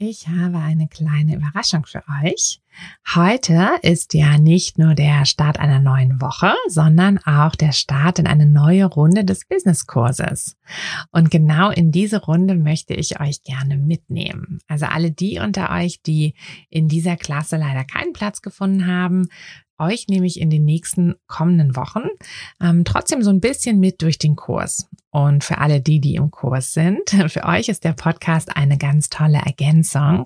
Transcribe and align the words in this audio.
Ich 0.00 0.28
habe 0.28 0.58
eine 0.58 0.86
kleine 0.86 1.34
Überraschung 1.34 1.84
für 1.84 2.04
euch. 2.22 2.60
Heute 3.16 3.70
ist 3.82 4.14
ja 4.14 4.38
nicht 4.38 4.78
nur 4.78 4.94
der 4.94 5.24
Start 5.24 5.58
einer 5.58 5.80
neuen 5.80 6.20
Woche, 6.20 6.54
sondern 6.68 7.18
auch 7.18 7.56
der 7.56 7.72
Start 7.72 8.20
in 8.20 8.28
eine 8.28 8.46
neue 8.46 8.84
Runde 8.84 9.24
des 9.24 9.44
Businesskurses. 9.46 10.56
Und 11.10 11.32
genau 11.32 11.70
in 11.70 11.90
diese 11.90 12.22
Runde 12.22 12.54
möchte 12.54 12.94
ich 12.94 13.18
euch 13.18 13.42
gerne 13.42 13.76
mitnehmen. 13.76 14.60
Also 14.68 14.86
alle 14.86 15.10
die 15.10 15.40
unter 15.40 15.72
euch, 15.72 16.00
die 16.00 16.34
in 16.70 16.86
dieser 16.86 17.16
Klasse 17.16 17.56
leider 17.56 17.82
keinen 17.82 18.12
Platz 18.12 18.40
gefunden 18.40 18.86
haben, 18.86 19.26
euch 19.78 20.08
nehme 20.08 20.26
ich 20.26 20.40
in 20.40 20.50
den 20.50 20.64
nächsten 20.64 21.14
kommenden 21.26 21.76
Wochen 21.76 22.08
ähm, 22.60 22.84
trotzdem 22.84 23.22
so 23.22 23.30
ein 23.30 23.40
bisschen 23.40 23.80
mit 23.80 24.02
durch 24.02 24.18
den 24.18 24.36
Kurs. 24.36 24.88
Und 25.10 25.42
für 25.42 25.56
alle 25.56 25.80
die, 25.80 26.00
die 26.00 26.16
im 26.16 26.30
Kurs 26.30 26.74
sind, 26.74 27.10
für 27.28 27.44
euch 27.44 27.68
ist 27.68 27.84
der 27.84 27.94
Podcast 27.94 28.54
eine 28.56 28.76
ganz 28.76 29.08
tolle 29.08 29.38
Ergänzung. 29.38 30.24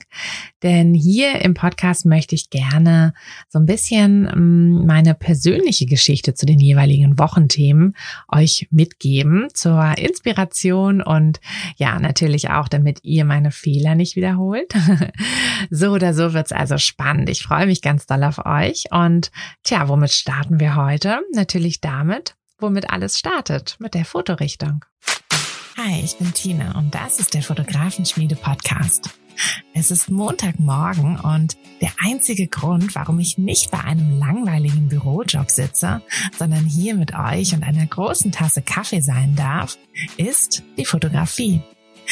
Denn 0.63 0.93
hier 0.93 1.41
im 1.43 1.55
Podcast 1.55 2.05
möchte 2.05 2.35
ich 2.35 2.51
gerne 2.51 3.15
so 3.49 3.61
ein 3.61 3.67
bisschen 3.67 4.29
ähm, 4.33 4.85
meine 4.85 5.15
persönliche 5.15 5.87
Geschichte 5.87 6.35
zu 6.35 6.47
den 6.47 6.59
jeweiligen 6.59 7.19
Wochenthemen 7.19 7.95
euch 8.31 8.67
mitgeben 8.71 9.49
zur 9.55 9.97
Inspiration 9.99 11.01
und 11.01 11.41
ja, 11.77 12.01
natürlich 12.01 12.51
auch, 12.51 12.69
damit 12.69 13.01
ihr 13.05 13.25
meine 13.25 13.53
Fehler 13.53 13.95
nicht 13.95 14.17
wiederholt. 14.17 14.73
so 15.71 15.91
oder 15.91 16.13
so 16.13 16.35
wird's 16.35 16.53
also 16.53 16.77
spannend. 16.79 17.31
Ich 17.31 17.45
freue 17.45 17.67
mich 17.67 17.83
ganz 17.83 18.07
doll 18.07 18.25
auf 18.25 18.45
euch 18.45 18.87
und 18.91 19.31
Tja, 19.65 19.89
womit 19.89 20.13
starten 20.13 20.61
wir 20.61 20.77
heute? 20.77 21.21
Natürlich 21.33 21.81
damit, 21.81 22.35
womit 22.59 22.91
alles 22.91 23.19
startet, 23.19 23.77
mit 23.79 23.95
der 23.95 24.05
Fotorichtung. 24.05 24.85
Hi, 25.77 26.01
ich 26.05 26.17
bin 26.17 26.33
Tina 26.35 26.79
und 26.79 26.95
das 26.95 27.19
ist 27.19 27.35
der 27.35 27.43
Fotografenschmiede 27.43 28.37
Podcast. 28.37 29.11
Es 29.75 29.91
ist 29.91 30.11
Montagmorgen 30.11 31.19
und 31.19 31.57
der 31.81 31.93
einzige 31.99 32.47
Grund, 32.47 32.95
warum 32.95 33.19
ich 33.19 33.39
nicht 33.39 33.71
bei 33.71 33.81
einem 33.81 34.19
langweiligen 34.19 34.89
Bürojob 34.89 35.51
sitze, 35.51 36.03
sondern 36.39 36.65
hier 36.65 36.95
mit 36.95 37.15
euch 37.15 37.55
und 37.55 37.63
einer 37.63 37.87
großen 37.87 38.33
Tasse 38.33 38.63
Kaffee 38.63 39.01
sein 39.01 39.35
darf, 39.35 39.79
ist 40.17 40.63
die 40.77 40.85
Fotografie. 40.85 41.63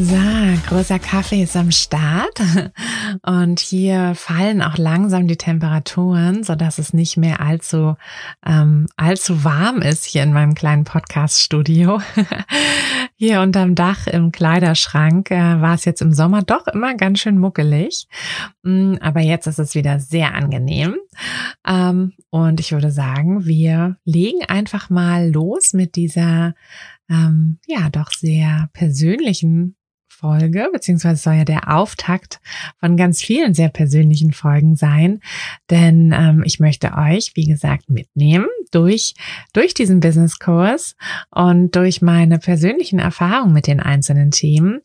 So, 0.00 0.14
großer 0.68 1.00
Kaffee 1.00 1.42
ist 1.42 1.56
am 1.56 1.72
Start 1.72 2.40
und 3.26 3.58
hier 3.58 4.14
fallen 4.14 4.62
auch 4.62 4.76
langsam 4.76 5.26
die 5.26 5.36
Temperaturen, 5.36 6.44
so 6.44 6.54
dass 6.54 6.78
es 6.78 6.94
nicht 6.94 7.16
mehr 7.16 7.40
allzu 7.40 7.96
ähm, 8.46 8.86
allzu 8.96 9.42
warm 9.42 9.82
ist 9.82 10.04
hier 10.04 10.22
in 10.22 10.32
meinem 10.32 10.54
kleinen 10.54 10.84
Podcast-Studio. 10.84 12.00
hier 13.16 13.40
unterm 13.40 13.74
Dach 13.74 14.06
im 14.06 14.30
Kleiderschrank 14.30 15.32
äh, 15.32 15.60
war 15.60 15.74
es 15.74 15.84
jetzt 15.84 16.00
im 16.00 16.12
Sommer 16.12 16.42
doch 16.42 16.68
immer 16.68 16.94
ganz 16.94 17.18
schön 17.18 17.36
muckelig, 17.36 18.06
mm, 18.62 18.98
aber 19.00 19.18
jetzt 19.18 19.48
ist 19.48 19.58
es 19.58 19.74
wieder 19.74 19.98
sehr 19.98 20.32
angenehm. 20.32 20.94
Ähm, 21.66 22.12
und 22.30 22.60
ich 22.60 22.70
würde 22.70 22.92
sagen, 22.92 23.46
wir 23.46 23.96
legen 24.04 24.44
einfach 24.46 24.90
mal 24.90 25.28
los 25.28 25.72
mit 25.72 25.96
dieser 25.96 26.54
ähm, 27.10 27.58
ja 27.66 27.88
doch 27.90 28.12
sehr 28.12 28.68
persönlichen 28.72 29.74
Folge, 30.18 30.68
beziehungsweise 30.72 31.22
soll 31.22 31.34
ja 31.34 31.44
der 31.44 31.76
Auftakt 31.76 32.40
von 32.80 32.96
ganz 32.96 33.22
vielen 33.22 33.54
sehr 33.54 33.68
persönlichen 33.68 34.32
Folgen 34.32 34.74
sein. 34.74 35.20
Denn 35.70 36.12
ähm, 36.12 36.42
ich 36.44 36.58
möchte 36.58 36.94
euch, 36.96 37.32
wie 37.36 37.44
gesagt, 37.44 37.88
mitnehmen 37.88 38.48
durch, 38.72 39.14
durch 39.52 39.74
diesen 39.74 40.00
Business-Kurs 40.00 40.96
und 41.30 41.76
durch 41.76 42.02
meine 42.02 42.38
persönlichen 42.38 42.98
Erfahrungen 42.98 43.52
mit 43.52 43.68
den 43.68 43.78
einzelnen 43.78 44.32
Themen. 44.32 44.80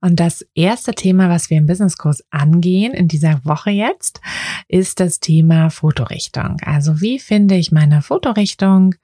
Und 0.00 0.20
das 0.20 0.46
erste 0.54 0.94
Thema, 0.94 1.28
was 1.28 1.50
wir 1.50 1.58
im 1.58 1.66
Business-Kurs 1.66 2.24
angehen 2.30 2.94
in 2.94 3.08
dieser 3.08 3.44
Woche 3.44 3.70
jetzt, 3.70 4.20
ist 4.68 5.00
das 5.00 5.18
Thema 5.18 5.70
Fotorichtung. 5.70 6.58
Also 6.64 7.00
wie 7.00 7.18
finde 7.18 7.56
ich 7.56 7.72
meine 7.72 8.02
Fotorichtung? 8.02 8.94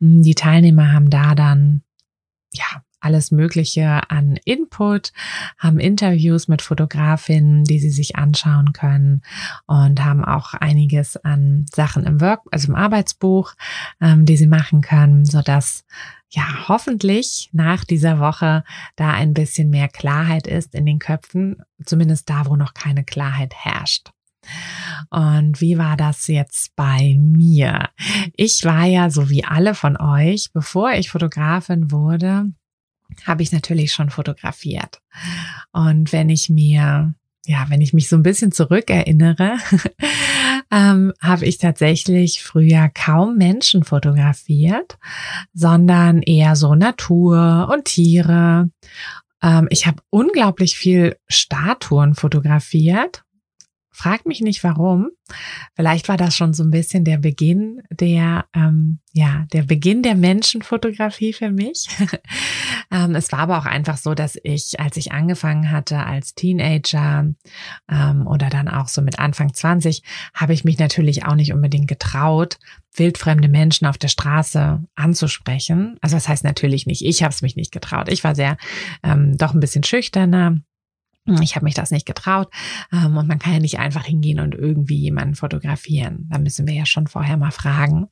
Die 0.00 0.34
Teilnehmer 0.34 0.92
haben 0.92 1.10
da 1.10 1.36
dann 1.36 1.82
ja, 2.52 2.82
alles 3.00 3.30
Mögliche 3.30 4.10
an 4.10 4.38
Input, 4.44 5.12
haben 5.58 5.78
Interviews 5.78 6.48
mit 6.48 6.62
Fotografinnen, 6.62 7.64
die 7.64 7.78
sie 7.78 7.90
sich 7.90 8.16
anschauen 8.16 8.72
können 8.72 9.22
und 9.66 10.04
haben 10.04 10.24
auch 10.24 10.54
einiges 10.54 11.16
an 11.16 11.66
Sachen 11.72 12.04
im 12.04 12.20
Work, 12.20 12.42
also 12.50 12.68
im 12.68 12.74
Arbeitsbuch, 12.74 13.54
ähm, 14.00 14.24
die 14.24 14.36
sie 14.36 14.46
machen 14.46 14.80
können, 14.80 15.24
so 15.24 15.42
dass 15.42 15.84
ja 16.30 16.68
hoffentlich 16.68 17.48
nach 17.52 17.84
dieser 17.84 18.18
Woche 18.18 18.64
da 18.96 19.12
ein 19.12 19.34
bisschen 19.34 19.70
mehr 19.70 19.88
Klarheit 19.88 20.46
ist 20.46 20.74
in 20.74 20.84
den 20.84 20.98
Köpfen, 20.98 21.62
zumindest 21.84 22.28
da, 22.28 22.46
wo 22.46 22.56
noch 22.56 22.74
keine 22.74 23.04
Klarheit 23.04 23.54
herrscht. 23.54 24.10
Und 25.10 25.60
wie 25.60 25.78
war 25.78 25.96
das 25.96 26.26
jetzt 26.26 26.74
bei 26.76 27.16
mir? 27.18 27.88
Ich 28.34 28.64
war 28.64 28.84
ja 28.84 29.10
so 29.10 29.30
wie 29.30 29.44
alle 29.44 29.74
von 29.74 29.96
euch, 29.96 30.52
bevor 30.52 30.92
ich 30.92 31.10
Fotografin 31.10 31.90
wurde, 31.90 32.46
habe 33.24 33.42
ich 33.42 33.52
natürlich 33.52 33.92
schon 33.92 34.10
fotografiert. 34.10 35.00
Und 35.72 36.12
wenn 36.12 36.28
ich 36.28 36.48
mir, 36.48 37.14
ja, 37.46 37.66
wenn 37.68 37.80
ich 37.80 37.92
mich 37.92 38.08
so 38.08 38.16
ein 38.16 38.22
bisschen 38.22 38.52
zurückerinnere, 38.52 39.56
ähm, 40.70 41.12
habe 41.20 41.46
ich 41.46 41.58
tatsächlich 41.58 42.42
früher 42.42 42.90
kaum 42.92 43.36
Menschen 43.36 43.84
fotografiert, 43.84 44.98
sondern 45.52 46.22
eher 46.22 46.56
so 46.56 46.74
Natur 46.74 47.68
und 47.72 47.86
Tiere. 47.86 48.70
Ähm, 49.42 49.66
ich 49.70 49.86
habe 49.86 50.02
unglaublich 50.10 50.76
viel 50.76 51.16
Statuen 51.28 52.14
fotografiert 52.14 53.24
Frag 53.98 54.26
mich 54.26 54.42
nicht 54.42 54.62
warum. 54.62 55.10
Vielleicht 55.74 56.08
war 56.08 56.16
das 56.16 56.36
schon 56.36 56.54
so 56.54 56.62
ein 56.62 56.70
bisschen 56.70 57.02
der 57.02 57.18
Beginn 57.18 57.82
der, 57.90 58.44
ähm, 58.54 59.00
ja, 59.12 59.44
der 59.52 59.64
Beginn 59.64 60.04
der 60.04 60.14
Menschenfotografie 60.14 61.32
für 61.32 61.50
mich. 61.50 61.88
ähm, 62.92 63.16
es 63.16 63.32
war 63.32 63.40
aber 63.40 63.58
auch 63.58 63.66
einfach 63.66 63.96
so, 63.96 64.14
dass 64.14 64.38
ich, 64.44 64.78
als 64.78 64.96
ich 64.96 65.10
angefangen 65.10 65.72
hatte 65.72 65.98
als 65.98 66.36
Teenager 66.36 67.26
ähm, 67.90 68.26
oder 68.28 68.50
dann 68.50 68.68
auch 68.68 68.86
so 68.86 69.02
mit 69.02 69.18
Anfang 69.18 69.52
20, 69.52 70.04
habe 70.32 70.52
ich 70.52 70.62
mich 70.62 70.78
natürlich 70.78 71.26
auch 71.26 71.34
nicht 71.34 71.52
unbedingt 71.52 71.88
getraut, 71.88 72.60
wildfremde 72.94 73.48
Menschen 73.48 73.88
auf 73.88 73.98
der 73.98 74.06
Straße 74.06 74.80
anzusprechen. 74.94 75.96
Also 76.02 76.14
das 76.14 76.28
heißt 76.28 76.44
natürlich 76.44 76.86
nicht, 76.86 77.04
ich 77.04 77.24
habe 77.24 77.34
es 77.34 77.42
mich 77.42 77.56
nicht 77.56 77.72
getraut. 77.72 78.08
Ich 78.12 78.22
war 78.22 78.36
sehr 78.36 78.58
ähm, 79.02 79.36
doch 79.36 79.54
ein 79.54 79.60
bisschen 79.60 79.82
schüchterner 79.82 80.60
ich 81.42 81.56
habe 81.56 81.64
mich 81.64 81.74
das 81.74 81.90
nicht 81.90 82.06
getraut. 82.06 82.48
Ähm, 82.92 83.16
und 83.16 83.28
man 83.28 83.38
kann 83.38 83.52
ja 83.52 83.60
nicht 83.60 83.78
einfach 83.78 84.04
hingehen 84.04 84.40
und 84.40 84.54
irgendwie 84.54 84.96
jemanden 84.96 85.34
fotografieren. 85.34 86.28
Da 86.30 86.38
müssen 86.38 86.66
wir 86.66 86.74
ja 86.74 86.86
schon 86.86 87.06
vorher 87.06 87.36
mal 87.36 87.50
fragen, 87.50 88.08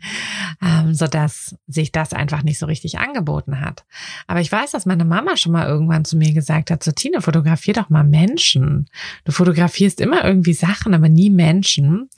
ähm, 0.62 0.94
sodass 0.94 1.56
sich 1.66 1.92
das 1.92 2.12
einfach 2.12 2.42
nicht 2.42 2.58
so 2.58 2.66
richtig 2.66 2.98
angeboten 2.98 3.60
hat. 3.60 3.84
Aber 4.26 4.40
ich 4.40 4.50
weiß, 4.50 4.72
dass 4.72 4.86
meine 4.86 5.04
Mama 5.04 5.36
schon 5.36 5.52
mal 5.52 5.66
irgendwann 5.66 6.04
zu 6.04 6.16
mir 6.16 6.32
gesagt 6.32 6.70
hat, 6.70 6.82
so 6.82 6.92
Tine, 6.92 7.20
fotografier 7.20 7.74
doch 7.74 7.90
mal 7.90 8.04
Menschen. 8.04 8.88
Du 9.24 9.32
fotografierst 9.32 10.00
immer 10.00 10.24
irgendwie 10.24 10.54
Sachen, 10.54 10.94
aber 10.94 11.08
nie 11.08 11.30
Menschen. 11.30 12.08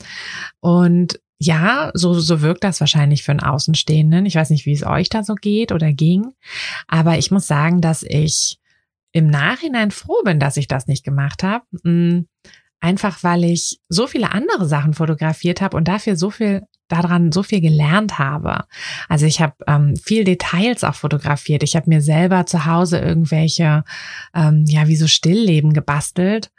Und 0.59 1.19
ja, 1.41 1.91
so, 1.93 2.13
so 2.13 2.41
wirkt 2.41 2.65
das 2.65 2.81
wahrscheinlich 2.81 3.23
für 3.23 3.31
einen 3.31 3.39
Außenstehenden. 3.39 4.25
Ich 4.25 4.35
weiß 4.35 4.49
nicht, 4.49 4.65
wie 4.65 4.73
es 4.73 4.85
euch 4.85 5.07
da 5.07 5.23
so 5.23 5.35
geht 5.35 5.71
oder 5.71 5.93
ging. 5.93 6.33
Aber 6.87 7.17
ich 7.17 7.31
muss 7.31 7.47
sagen, 7.47 7.79
dass 7.79 8.03
ich 8.03 8.59
im 9.11 9.27
Nachhinein 9.27 9.91
froh 9.91 10.21
bin, 10.23 10.39
dass 10.39 10.57
ich 10.57 10.67
das 10.67 10.87
nicht 10.87 11.03
gemacht 11.03 11.43
habe. 11.43 11.65
Mm, 11.83 12.27
einfach 12.79 13.23
weil 13.23 13.43
ich 13.43 13.79
so 13.89 14.07
viele 14.07 14.31
andere 14.31 14.65
Sachen 14.65 14.93
fotografiert 14.93 15.61
habe 15.61 15.75
und 15.75 15.87
dafür 15.87 16.15
so 16.15 16.29
viel 16.29 16.63
daran 16.89 17.31
so 17.31 17.43
viel 17.43 17.61
gelernt 17.61 18.19
habe. 18.19 18.65
Also 19.07 19.25
ich 19.25 19.41
habe 19.41 19.53
ähm, 19.67 19.95
viel 19.95 20.23
Details 20.23 20.83
auch 20.83 20.95
fotografiert. 20.95 21.63
Ich 21.63 21.75
habe 21.75 21.89
mir 21.89 22.01
selber 22.01 22.45
zu 22.45 22.65
Hause 22.65 22.99
irgendwelche, 22.99 23.83
ähm, 24.35 24.65
ja, 24.67 24.87
wie 24.87 24.95
so 24.97 25.07
Stillleben 25.07 25.73
gebastelt 25.73 26.51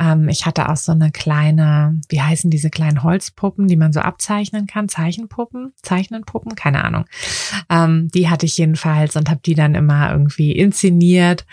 ähm, 0.00 0.28
ich 0.28 0.46
hatte 0.46 0.68
auch 0.68 0.76
so 0.76 0.92
eine 0.92 1.12
kleine, 1.12 2.00
wie 2.08 2.22
heißen 2.22 2.50
diese 2.50 2.70
kleinen 2.70 3.02
Holzpuppen, 3.02 3.68
die 3.68 3.76
man 3.76 3.92
so 3.92 4.00
abzeichnen 4.00 4.66
kann? 4.66 4.88
Zeichenpuppen? 4.88 5.74
Zeichnenpuppen? 5.82 6.54
Keine 6.54 6.82
Ahnung. 6.82 7.04
Ähm, 7.68 8.08
die 8.14 8.30
hatte 8.30 8.46
ich 8.46 8.56
jedenfalls 8.56 9.16
und 9.16 9.28
habe 9.28 9.40
die 9.44 9.54
dann 9.54 9.74
immer 9.74 10.10
irgendwie 10.10 10.52
inszeniert. 10.52 11.44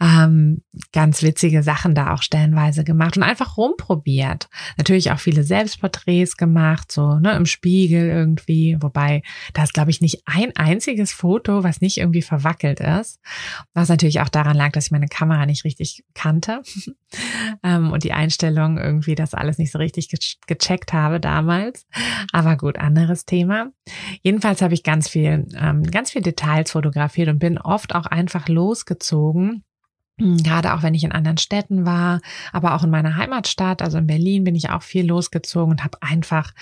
Ähm, 0.00 0.62
ganz 0.92 1.22
witzige 1.22 1.62
Sachen 1.62 1.94
da 1.94 2.14
auch 2.14 2.22
stellenweise 2.22 2.82
gemacht 2.82 3.16
und 3.16 3.22
einfach 3.22 3.58
rumprobiert. 3.58 4.48
Natürlich 4.78 5.12
auch 5.12 5.20
viele 5.20 5.44
Selbstporträts 5.44 6.38
gemacht, 6.38 6.90
so 6.90 7.18
ne, 7.18 7.32
im 7.32 7.46
Spiegel 7.62 8.08
irgendwie. 8.08 8.76
Wobei 8.80 9.22
da 9.52 9.62
ist, 9.62 9.72
glaube 9.72 9.92
ich, 9.92 10.00
nicht 10.00 10.22
ein 10.26 10.50
einziges 10.56 11.12
Foto, 11.12 11.62
was 11.62 11.80
nicht 11.80 11.98
irgendwie 11.98 12.22
verwackelt 12.22 12.80
ist. 12.80 13.20
Was 13.72 13.88
natürlich 13.88 14.20
auch 14.20 14.28
daran 14.28 14.56
lag, 14.56 14.72
dass 14.72 14.86
ich 14.86 14.90
meine 14.90 15.06
Kamera 15.06 15.46
nicht 15.46 15.64
richtig 15.64 16.04
kannte. 16.12 16.62
ähm, 17.62 17.92
und 17.92 18.02
die 18.02 18.12
Einstellung 18.12 18.78
irgendwie 18.78 19.14
das 19.14 19.32
alles 19.32 19.58
nicht 19.58 19.70
so 19.70 19.78
richtig 19.78 20.08
ge 20.08 20.18
gecheckt 20.48 20.92
habe 20.92 21.20
damals. 21.20 21.86
Aber 22.32 22.56
gut, 22.56 22.78
anderes 22.78 23.26
Thema. 23.26 23.70
Jedenfalls 24.22 24.60
habe 24.60 24.74
ich 24.74 24.82
ganz 24.82 25.08
viel, 25.08 25.46
ähm, 25.56 25.84
ganz 25.84 26.10
viel 26.10 26.22
Details 26.22 26.72
fotografiert 26.72 27.28
und 27.28 27.38
bin 27.38 27.58
oft 27.58 27.94
auch 27.94 28.06
einfach 28.06 28.48
losgezogen 28.48 29.62
Gerade 30.42 30.74
auch 30.74 30.82
wenn 30.82 30.94
ich 30.94 31.04
in 31.04 31.12
anderen 31.12 31.38
Städten 31.38 31.84
war, 31.84 32.20
aber 32.52 32.74
auch 32.74 32.84
in 32.84 32.90
meiner 32.90 33.16
Heimatstadt, 33.16 33.82
also 33.82 33.98
in 33.98 34.06
Berlin, 34.06 34.44
bin 34.44 34.54
ich 34.54 34.70
auch 34.70 34.82
viel 34.82 35.06
losgezogen 35.06 35.72
und 35.72 35.84
habe 35.84 35.98
einfach 36.00 36.52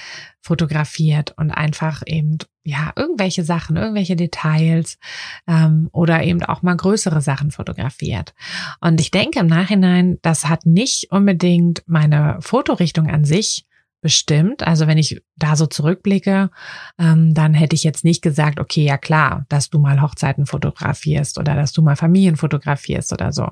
fotografiert 0.41 1.35
und 1.37 1.51
einfach 1.51 2.03
eben 2.07 2.39
ja 2.65 2.93
irgendwelche 2.97 3.45
Sachen, 3.45 3.77
irgendwelche 3.77 4.17
Details 4.17 4.99
ähm, 5.47 5.89
oder 5.93 6.23
eben 6.23 6.43
auch 6.43 6.63
mal 6.63 6.77
größere 6.77 7.21
Sachen 7.21 7.51
fotografiert. 7.51 8.35
Und 8.81 9.01
ich 9.01 9.11
denke 9.11 9.41
im 9.41 9.47
Nachhinein, 9.47 10.19
das 10.23 10.49
hat 10.49 10.67
nicht 10.67 11.11
unbedingt 11.11 11.83
meine 11.87 12.39
Fotorichtung 12.41 13.09
an 13.09 13.25
sich 13.25 13.67
bestimmt. 14.01 14.67
Also 14.67 14.87
wenn 14.87 14.99
ich 14.99 15.23
da 15.37 15.57
so 15.57 15.67
zurückblicke, 15.67 16.51
ähm, 16.99 17.35
dann 17.35 17.55
hätte 17.55 17.77
ich 17.77 17.85
jetzt 17.85 18.05
nicht 18.05 18.23
gesagt, 18.23 18.61
okay, 18.61 18.85
ja 18.85 18.99
klar, 18.99 19.45
dass 19.49 19.71
du 19.71 19.79
mal 19.79 20.01
Hochzeiten 20.01 20.47
fotografierst 20.47 21.39
oder 21.39 21.55
dass 21.55 21.73
du 21.73 21.83
mal 21.83 21.97
Familien 21.97 22.37
fotografierst 22.37 23.13
oder 23.13 23.33
so. 23.33 23.49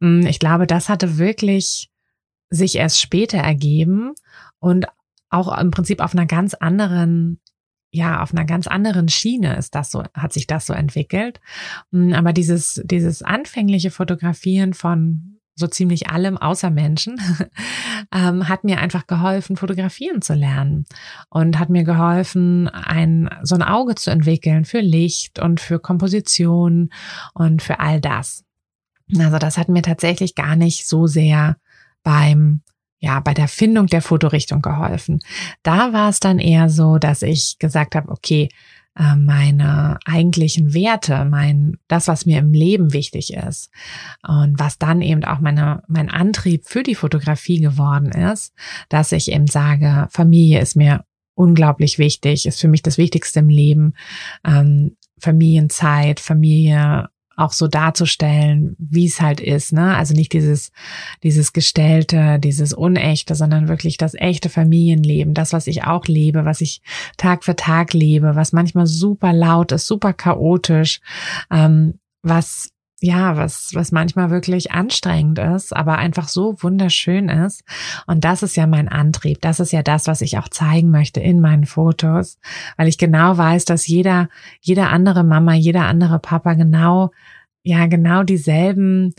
Mm, 0.00 0.26
ich 0.26 0.38
glaube, 0.38 0.66
das 0.66 0.88
hatte 0.88 1.18
wirklich 1.18 1.90
sich 2.50 2.76
erst 2.76 3.00
später 3.00 3.38
ergeben 3.38 4.14
und 4.58 4.86
auch 5.30 5.56
im 5.58 5.70
Prinzip 5.70 6.00
auf 6.00 6.14
einer 6.14 6.26
ganz 6.26 6.54
anderen 6.54 7.40
ja, 7.90 8.22
auf 8.22 8.32
einer 8.32 8.44
ganz 8.44 8.66
anderen 8.66 9.08
Schiene 9.08 9.56
ist 9.56 9.74
das 9.74 9.90
so, 9.90 10.04
hat 10.12 10.34
sich 10.34 10.46
das 10.46 10.66
so 10.66 10.74
entwickelt. 10.74 11.40
Mm, 11.90 12.12
aber 12.12 12.34
dieses, 12.34 12.82
dieses 12.84 13.22
anfängliche 13.22 13.90
Fotografieren 13.90 14.74
von 14.74 15.37
so 15.58 15.66
ziemlich 15.66 16.08
allem 16.08 16.38
außer 16.38 16.70
Menschen, 16.70 17.20
ähm, 18.14 18.48
hat 18.48 18.64
mir 18.64 18.78
einfach 18.78 19.06
geholfen, 19.06 19.56
fotografieren 19.56 20.22
zu 20.22 20.34
lernen 20.34 20.86
und 21.28 21.58
hat 21.58 21.68
mir 21.68 21.84
geholfen, 21.84 22.68
ein, 22.68 23.28
so 23.42 23.56
ein 23.56 23.62
Auge 23.62 23.96
zu 23.96 24.10
entwickeln 24.10 24.64
für 24.64 24.80
Licht 24.80 25.38
und 25.38 25.60
für 25.60 25.80
Komposition 25.80 26.90
und 27.34 27.60
für 27.60 27.80
all 27.80 28.00
das. 28.00 28.44
Also 29.18 29.38
das 29.38 29.58
hat 29.58 29.68
mir 29.68 29.82
tatsächlich 29.82 30.34
gar 30.34 30.54
nicht 30.54 30.86
so 30.86 31.06
sehr 31.06 31.56
beim 32.02 32.62
ja, 33.00 33.20
bei 33.20 33.32
der 33.32 33.46
Findung 33.46 33.86
der 33.86 34.02
Fotorichtung 34.02 34.60
geholfen. 34.60 35.20
Da 35.62 35.92
war 35.92 36.08
es 36.08 36.18
dann 36.18 36.40
eher 36.40 36.68
so, 36.68 36.98
dass 36.98 37.22
ich 37.22 37.60
gesagt 37.60 37.94
habe, 37.94 38.08
okay, 38.08 38.48
äh, 38.98 39.14
meine 39.14 39.98
eigentlichen 40.04 40.74
Werte, 40.74 41.24
mein, 41.24 41.78
das, 41.86 42.08
was 42.08 42.26
mir 42.26 42.38
im 42.38 42.52
Leben 42.52 42.92
wichtig 42.92 43.32
ist 43.32 43.70
und 44.26 44.58
was 44.58 44.78
dann 44.78 45.02
eben 45.02 45.24
auch 45.24 45.40
meine, 45.40 45.82
mein 45.86 46.10
Antrieb 46.10 46.66
für 46.66 46.82
die 46.82 46.96
Fotografie 46.96 47.60
geworden 47.60 48.10
ist, 48.10 48.54
dass 48.88 49.12
ich 49.12 49.30
eben 49.30 49.46
sage, 49.46 50.08
Familie 50.10 50.60
ist 50.60 50.74
mir 50.74 51.04
unglaublich 51.34 51.98
wichtig, 51.98 52.46
ist 52.46 52.60
für 52.60 52.68
mich 52.68 52.82
das 52.82 52.98
Wichtigste 52.98 53.38
im 53.38 53.48
Leben. 53.48 53.94
Ähm, 54.44 54.96
Familienzeit, 55.20 56.20
Familie 56.20 57.08
auch 57.38 57.52
so 57.52 57.68
darzustellen, 57.68 58.74
wie 58.78 59.06
es 59.06 59.20
halt 59.20 59.40
ist, 59.40 59.72
ne? 59.72 59.96
Also 59.96 60.12
nicht 60.12 60.32
dieses, 60.32 60.72
dieses 61.22 61.52
Gestellte, 61.52 62.38
dieses 62.40 62.72
Unechte, 62.72 63.34
sondern 63.34 63.68
wirklich 63.68 63.96
das 63.96 64.14
echte 64.14 64.48
Familienleben, 64.48 65.34
das, 65.34 65.52
was 65.52 65.68
ich 65.68 65.84
auch 65.84 66.06
lebe, 66.06 66.44
was 66.44 66.60
ich 66.60 66.82
Tag 67.16 67.44
für 67.44 67.54
Tag 67.54 67.92
lebe, 67.92 68.34
was 68.34 68.52
manchmal 68.52 68.86
super 68.86 69.32
laut 69.32 69.70
ist, 69.72 69.86
super 69.86 70.12
chaotisch, 70.12 71.00
ähm, 71.50 71.98
was 72.22 72.70
ja, 73.00 73.36
was, 73.36 73.70
was 73.74 73.92
manchmal 73.92 74.30
wirklich 74.30 74.72
anstrengend 74.72 75.38
ist, 75.38 75.74
aber 75.74 75.98
einfach 75.98 76.28
so 76.28 76.56
wunderschön 76.62 77.28
ist. 77.28 77.62
Und 78.06 78.24
das 78.24 78.42
ist 78.42 78.56
ja 78.56 78.66
mein 78.66 78.88
Antrieb. 78.88 79.40
Das 79.40 79.60
ist 79.60 79.72
ja 79.72 79.82
das, 79.82 80.08
was 80.08 80.20
ich 80.20 80.38
auch 80.38 80.48
zeigen 80.48 80.90
möchte 80.90 81.20
in 81.20 81.40
meinen 81.40 81.64
Fotos, 81.64 82.38
weil 82.76 82.88
ich 82.88 82.98
genau 82.98 83.38
weiß, 83.38 83.66
dass 83.66 83.86
jeder, 83.86 84.28
jeder 84.60 84.90
andere 84.90 85.22
Mama, 85.22 85.54
jeder 85.54 85.86
andere 85.86 86.18
Papa 86.18 86.54
genau, 86.54 87.12
ja, 87.62 87.86
genau 87.86 88.24
dieselben 88.24 89.14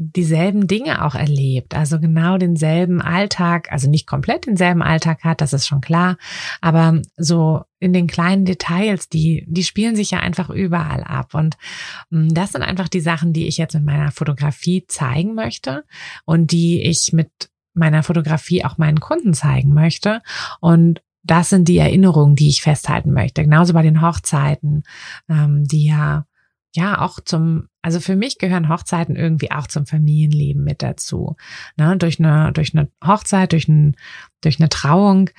dieselben 0.00 0.68
Dinge 0.68 1.04
auch 1.04 1.16
erlebt, 1.16 1.74
also 1.74 1.98
genau 1.98 2.38
denselben 2.38 3.02
Alltag, 3.02 3.72
also 3.72 3.90
nicht 3.90 4.06
komplett 4.06 4.46
denselben 4.46 4.80
Alltag 4.80 5.24
hat, 5.24 5.40
das 5.40 5.52
ist 5.52 5.66
schon 5.66 5.80
klar, 5.80 6.16
aber 6.60 7.02
so 7.16 7.62
in 7.80 7.92
den 7.92 8.06
kleinen 8.06 8.44
Details, 8.44 9.08
die, 9.08 9.44
die 9.48 9.64
spielen 9.64 9.96
sich 9.96 10.12
ja 10.12 10.20
einfach 10.20 10.50
überall 10.50 11.02
ab. 11.02 11.34
Und 11.34 11.56
mm, 12.10 12.28
das 12.28 12.52
sind 12.52 12.62
einfach 12.62 12.88
die 12.88 13.00
Sachen, 13.00 13.32
die 13.32 13.48
ich 13.48 13.58
jetzt 13.58 13.74
mit 13.74 13.84
meiner 13.84 14.12
Fotografie 14.12 14.84
zeigen 14.86 15.34
möchte 15.34 15.84
und 16.24 16.52
die 16.52 16.80
ich 16.82 17.12
mit 17.12 17.50
meiner 17.74 18.04
Fotografie 18.04 18.64
auch 18.64 18.78
meinen 18.78 19.00
Kunden 19.00 19.34
zeigen 19.34 19.74
möchte. 19.74 20.22
Und 20.60 21.02
das 21.24 21.50
sind 21.50 21.66
die 21.66 21.78
Erinnerungen, 21.78 22.36
die 22.36 22.48
ich 22.48 22.62
festhalten 22.62 23.12
möchte. 23.12 23.42
Genauso 23.42 23.72
bei 23.74 23.82
den 23.82 24.00
Hochzeiten, 24.00 24.84
ähm, 25.28 25.64
die 25.66 25.86
ja 25.86 26.24
ja 26.78 27.00
auch 27.00 27.20
zum, 27.20 27.68
also 27.82 28.00
für 28.00 28.16
mich 28.16 28.38
gehören 28.38 28.68
Hochzeiten 28.68 29.16
irgendwie 29.16 29.50
auch 29.50 29.66
zum 29.66 29.86
Familienleben 29.86 30.62
mit 30.62 30.82
dazu. 30.82 31.36
Ne? 31.76 31.96
Durch 31.96 32.18
eine, 32.18 32.52
durch 32.52 32.74
eine 32.74 32.88
Hochzeit, 33.04 33.52
durch, 33.52 33.68
ein, 33.68 33.96
durch 34.40 34.60
eine 34.60 34.68
Trauung 34.68 35.30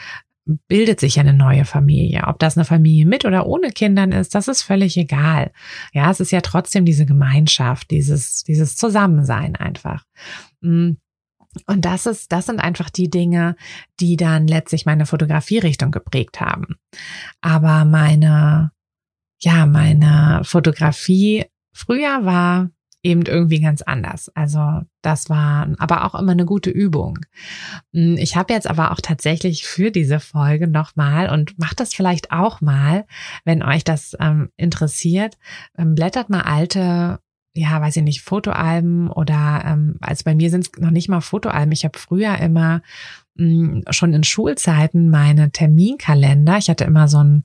bildet 0.67 0.99
sich 0.99 1.19
eine 1.19 1.33
neue 1.33 1.65
Familie. 1.65 2.23
Ob 2.27 2.39
das 2.39 2.57
eine 2.57 2.65
Familie 2.65 3.05
mit 3.05 3.25
oder 3.25 3.45
ohne 3.45 3.69
Kindern 3.69 4.11
ist, 4.11 4.35
das 4.35 4.47
ist 4.47 4.63
völlig 4.63 4.97
egal. 4.97 5.51
Ja, 5.93 6.09
es 6.09 6.19
ist 6.19 6.31
ja 6.31 6.41
trotzdem 6.41 6.85
diese 6.85 7.05
Gemeinschaft, 7.05 7.91
dieses, 7.91 8.43
dieses 8.43 8.75
Zusammensein 8.75 9.55
einfach. 9.55 10.05
Mm. 10.61 10.93
Und 11.65 11.83
das 11.83 12.05
ist, 12.05 12.31
das 12.31 12.45
sind 12.45 12.59
einfach 12.59 12.91
die 12.91 13.09
Dinge, 13.09 13.55
die 13.99 14.17
dann 14.17 14.47
letztlich 14.47 14.85
meine 14.85 15.07
Fotografierichtung 15.07 15.89
geprägt 15.89 16.39
haben. 16.39 16.75
Aber 17.41 17.85
meine, 17.85 18.71
ja, 19.39 19.65
meine 19.65 20.41
Fotografie 20.43 21.45
früher 21.71 22.25
war 22.25 22.69
eben 23.01 23.23
irgendwie 23.25 23.61
ganz 23.61 23.81
anders. 23.81 24.29
Also 24.35 24.81
das 25.01 25.29
war 25.29 25.69
aber 25.77 26.05
auch 26.05 26.19
immer 26.19 26.33
eine 26.33 26.45
gute 26.45 26.69
Übung. 26.69 27.19
Hm, 27.93 28.17
ich 28.17 28.35
habe 28.35 28.53
jetzt 28.53 28.69
aber 28.69 28.91
auch 28.91 28.99
tatsächlich 29.01 29.65
für 29.65 29.91
diese 29.91 30.19
Folge 30.19 30.67
nochmal 30.67 31.29
und 31.29 31.57
macht 31.57 31.79
das 31.79 31.93
vielleicht 31.93 32.31
auch 32.31 32.59
mal, 32.59 33.05
wenn 33.45 33.63
euch 33.63 33.83
das 33.83 34.17
ähm, 34.19 34.49
interessiert, 34.57 35.37
ähm, 35.77 35.95
blättert 35.95 36.29
mal 36.29 36.41
alte 36.41 37.19
ja, 37.55 37.81
weiß 37.81 37.97
ich 37.97 38.03
nicht, 38.03 38.21
Fotoalben 38.21 39.09
oder 39.09 39.63
ähm, 39.65 39.97
also 40.01 40.23
bei 40.23 40.35
mir 40.35 40.49
sind 40.49 40.67
es 40.67 40.81
noch 40.81 40.91
nicht 40.91 41.09
mal 41.09 41.19
Fotoalben. 41.19 41.71
Ich 41.71 41.83
habe 41.83 41.97
früher 41.97 42.37
immer 42.37 42.81
hm, 43.37 43.83
schon 43.89 44.13
in 44.13 44.23
Schulzeiten 44.23 45.09
meine 45.09 45.51
Terminkalender. 45.51 46.57
Ich 46.57 46.69
hatte 46.69 46.83
immer 46.83 47.07
so 47.07 47.23
ein 47.23 47.43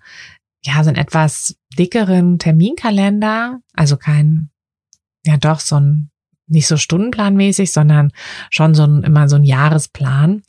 ja, 0.64 0.82
so 0.82 0.88
einen 0.88 0.98
etwas 0.98 1.56
dickeren 1.78 2.38
Terminkalender, 2.38 3.60
also 3.74 3.96
kein 3.96 4.50
ja 5.24 5.36
doch 5.36 5.60
so 5.60 5.76
ein 5.76 6.10
nicht 6.46 6.66
so 6.66 6.76
stundenplanmäßig, 6.76 7.72
sondern 7.72 8.12
schon 8.50 8.74
so 8.74 8.84
ein, 8.84 9.02
immer 9.02 9.28
so 9.28 9.36
ein 9.36 9.44
Jahresplan, 9.44 10.42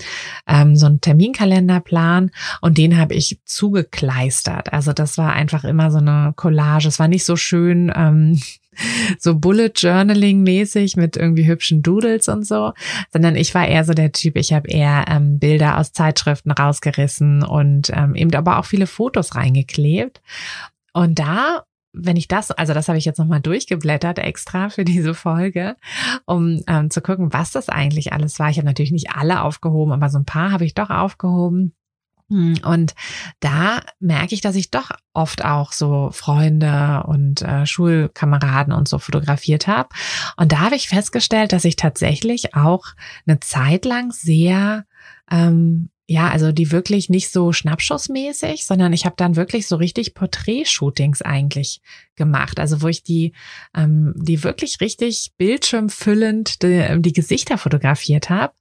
ähm, 0.48 0.76
so 0.76 0.88
ein 0.88 1.02
Terminkalenderplan 1.02 2.32
und 2.62 2.78
den 2.78 2.98
habe 2.98 3.14
ich 3.14 3.40
zugekleistert. 3.46 4.74
Also 4.74 4.94
das 4.94 5.18
war 5.18 5.34
einfach 5.34 5.64
immer 5.64 5.92
so 5.92 6.00
eine 6.00 6.34
Collage. 6.36 6.88
Es 6.88 7.00
war 7.00 7.08
nicht 7.08 7.26
so 7.26 7.36
schön 7.36 7.92
ähm, 7.96 8.42
so 9.20 9.36
Bullet 9.36 9.72
Journaling 9.76 10.44
mäßig 10.44 10.98
mit 10.98 11.18
irgendwie 11.18 11.48
hübschen 11.48 11.82
Doodles 11.82 12.28
und 12.28 12.46
so, 12.46 12.74
sondern 13.12 13.36
ich 13.36 13.54
war 13.56 13.68
eher 13.68 13.84
so 13.84 13.94
der 13.94 14.12
Typ, 14.12 14.38
ich 14.38 14.54
habe 14.54 14.68
eher 14.68 15.06
ähm, 15.10 15.40
Bilder 15.40 15.78
aus 15.78 15.94
Zeitschriften 15.94 16.52
rausgerissen 16.52 17.44
und 17.44 17.92
ähm, 17.94 18.16
eben 18.16 18.34
aber 18.36 18.60
auch 18.60 18.66
viele 18.66 18.88
Fotos 18.88 19.36
reingeklebt. 19.36 20.22
Und 20.94 21.20
da 21.20 21.64
wenn 21.96 22.18
ich 22.18 22.28
das, 22.28 22.52
also 22.52 22.74
das 22.74 22.88
habe 22.88 22.98
ich 22.98 23.06
jetzt 23.06 23.18
nochmal 23.18 23.42
durchgeblättert 23.42 24.20
extra 24.20 24.70
für 24.70 24.86
diese 24.86 25.14
Folge, 25.14 25.76
um 26.26 26.62
ähm, 26.68 26.90
zu 26.90 27.02
gucken, 27.02 27.34
was 27.34 27.52
das 27.52 27.70
eigentlich 27.70 28.14
alles 28.14 28.40
war. 28.40 28.50
Ich 28.50 28.58
habe 28.58 28.68
natürlich 28.68 28.92
nicht 28.92 29.12
alle 29.16 29.42
aufgehoben, 29.42 29.92
aber 29.92 30.10
so 30.10 30.20
ein 30.20 30.26
paar 30.26 30.52
habe 30.52 30.66
ich 30.66 30.74
doch 30.74 30.90
aufgehoben. 30.90 31.74
Hm, 32.30 32.56
und 32.64 32.96
da 33.40 33.82
merke 34.00 34.34
ich, 34.34 34.42
dass 34.42 34.56
ich 34.56 34.72
doch 34.72 34.90
oft 35.14 35.46
auch 35.46 35.72
so 35.72 36.10
Freunde 36.12 37.04
und 37.06 37.44
äh, 37.44 37.68
Schulkameraden 37.68 38.74
und 38.74 38.88
so 38.88 38.98
fotografiert 38.98 39.68
habe. 39.68 39.90
Und 40.36 40.52
da 40.52 40.60
habe 40.62 40.76
ich 40.76 40.90
festgestellt, 40.90 41.54
dass 41.54 41.66
ich 41.66 41.76
tatsächlich 41.76 42.56
auch 42.56 42.86
eine 43.28 43.40
Zeit 43.42 43.86
lang 43.86 44.12
sehr 44.12 44.86
ähm, 45.30 45.90
ja, 46.08 46.30
also 46.30 46.52
die 46.52 46.72
wirklich 46.72 47.10
nicht 47.10 47.32
so 47.32 47.52
schnappschussmäßig, 47.52 48.66
sondern 48.66 48.94
ich 48.94 49.06
habe 49.06 49.16
dann 49.18 49.36
wirklich 49.36 49.68
so 49.68 49.76
richtig 49.76 50.14
Porträtshootings 50.14 51.24
eigentlich 51.24 51.82
gemacht. 52.16 52.60
Also 52.60 52.84
wo 52.84 52.88
ich 52.88 53.02
die, 53.02 53.34
ähm, 53.76 54.14
die 54.16 54.44
wirklich 54.44 54.82
richtig 54.82 55.32
bildschirmfüllend 55.38 56.62
die, 56.62 57.02
die 57.02 57.14
Gesichter 57.14 57.58
fotografiert 57.58 58.30
habe. 58.30 58.54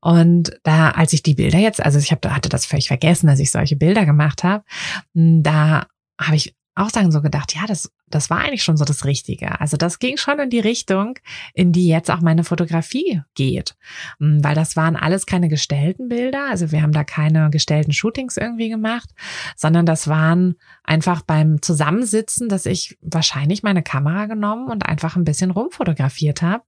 Und 0.00 0.58
da, 0.62 0.90
als 0.90 1.12
ich 1.12 1.22
die 1.22 1.34
Bilder 1.34 1.58
jetzt, 1.58 1.84
also 1.84 1.98
ich 1.98 2.12
hab, 2.12 2.24
hatte 2.26 2.48
das 2.48 2.64
völlig 2.64 2.88
vergessen, 2.88 3.26
dass 3.26 3.40
ich 3.40 3.50
solche 3.50 3.76
Bilder 3.76 4.06
gemacht 4.06 4.42
habe, 4.42 4.64
da 5.12 5.86
habe 6.18 6.36
ich 6.36 6.55
auch 6.76 6.90
sagen 6.90 7.10
so 7.10 7.22
gedacht, 7.22 7.54
ja, 7.54 7.66
das, 7.66 7.90
das 8.08 8.28
war 8.28 8.40
eigentlich 8.40 8.62
schon 8.62 8.76
so 8.76 8.84
das 8.84 9.06
Richtige. 9.06 9.60
Also 9.60 9.78
das 9.78 9.98
ging 9.98 10.18
schon 10.18 10.38
in 10.38 10.50
die 10.50 10.60
Richtung, 10.60 11.18
in 11.54 11.72
die 11.72 11.88
jetzt 11.88 12.10
auch 12.10 12.20
meine 12.20 12.44
Fotografie 12.44 13.22
geht. 13.34 13.76
Mm, 14.18 14.44
weil 14.44 14.54
das 14.54 14.76
waren 14.76 14.94
alles 14.94 15.24
keine 15.24 15.48
gestellten 15.48 16.08
Bilder. 16.08 16.50
Also 16.50 16.72
wir 16.72 16.82
haben 16.82 16.92
da 16.92 17.02
keine 17.02 17.48
gestellten 17.48 17.92
Shootings 17.92 18.36
irgendwie 18.36 18.68
gemacht, 18.68 19.08
sondern 19.56 19.86
das 19.86 20.06
waren 20.06 20.56
einfach 20.84 21.22
beim 21.22 21.62
Zusammensitzen, 21.62 22.50
dass 22.50 22.66
ich 22.66 22.98
wahrscheinlich 23.00 23.62
meine 23.62 23.82
Kamera 23.82 24.26
genommen 24.26 24.68
und 24.68 24.84
einfach 24.84 25.16
ein 25.16 25.24
bisschen 25.24 25.50
rumfotografiert 25.50 26.42
habe. 26.42 26.62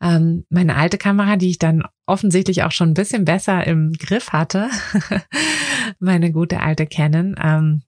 Ähm, 0.00 0.46
meine 0.50 0.76
alte 0.76 0.98
Kamera, 0.98 1.36
die 1.36 1.50
ich 1.50 1.58
dann 1.58 1.82
offensichtlich 2.06 2.62
auch 2.62 2.72
schon 2.72 2.90
ein 2.90 2.94
bisschen 2.94 3.24
besser 3.24 3.66
im 3.66 3.92
Griff 3.92 4.30
hatte, 4.32 4.70
meine 5.98 6.30
gute 6.30 6.60
alte 6.60 6.86
Canon, 6.86 7.34
ähm, 7.42 7.82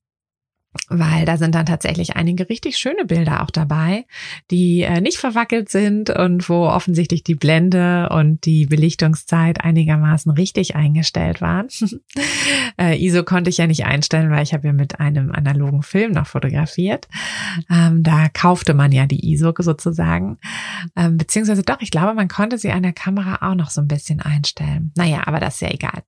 weil 0.89 1.25
da 1.25 1.37
sind 1.37 1.55
dann 1.57 1.67
tatsächlich 1.67 2.15
einige 2.15 2.49
richtig 2.49 2.79
schöne 2.79 3.05
Bilder 3.05 3.43
auch 3.43 3.50
dabei, 3.50 4.07
die 4.53 4.83
äh, 4.83 5.00
nicht 5.00 5.19
verwackelt 5.19 5.69
sind 5.69 6.11
und 6.11 6.49
wo 6.49 6.69
offensichtlich 6.69 7.25
die 7.25 7.35
Blende 7.35 8.09
und 8.11 8.45
die 8.45 8.67
Belichtungszeit 8.67 9.65
einigermaßen 9.65 10.31
richtig 10.31 10.77
eingestellt 10.77 11.41
waren. 11.41 11.67
äh, 12.81 13.05
ISO 13.05 13.25
konnte 13.25 13.50
ich 13.50 13.57
ja 13.57 13.67
nicht 13.67 13.85
einstellen, 13.85 14.31
weil 14.31 14.45
ich 14.45 14.55
habe 14.55 14.69
ja 14.69 14.73
mit 14.73 15.00
einem 15.00 15.33
analogen 15.33 15.83
Film 15.83 16.12
noch 16.12 16.29
fotografiert. 16.29 17.09
Ähm, 17.69 18.05
da 18.05 18.29
kaufte 18.29 18.73
man 18.73 18.93
ja 18.93 19.07
die 19.07 19.33
ISO 19.33 19.53
sozusagen, 19.59 20.39
ähm, 20.95 21.17
beziehungsweise 21.17 21.65
doch, 21.65 21.81
ich 21.81 21.91
glaube, 21.91 22.15
man 22.15 22.29
konnte 22.29 22.59
sie 22.59 22.71
an 22.71 22.85
der 22.85 22.93
Kamera 22.93 23.50
auch 23.50 23.57
noch 23.57 23.71
so 23.71 23.81
ein 23.81 23.89
bisschen 23.89 24.21
einstellen. 24.21 24.93
Naja, 24.97 25.23
aber 25.27 25.41
das 25.41 25.55
ist 25.55 25.62
ja 25.62 25.71
egal. 25.71 26.05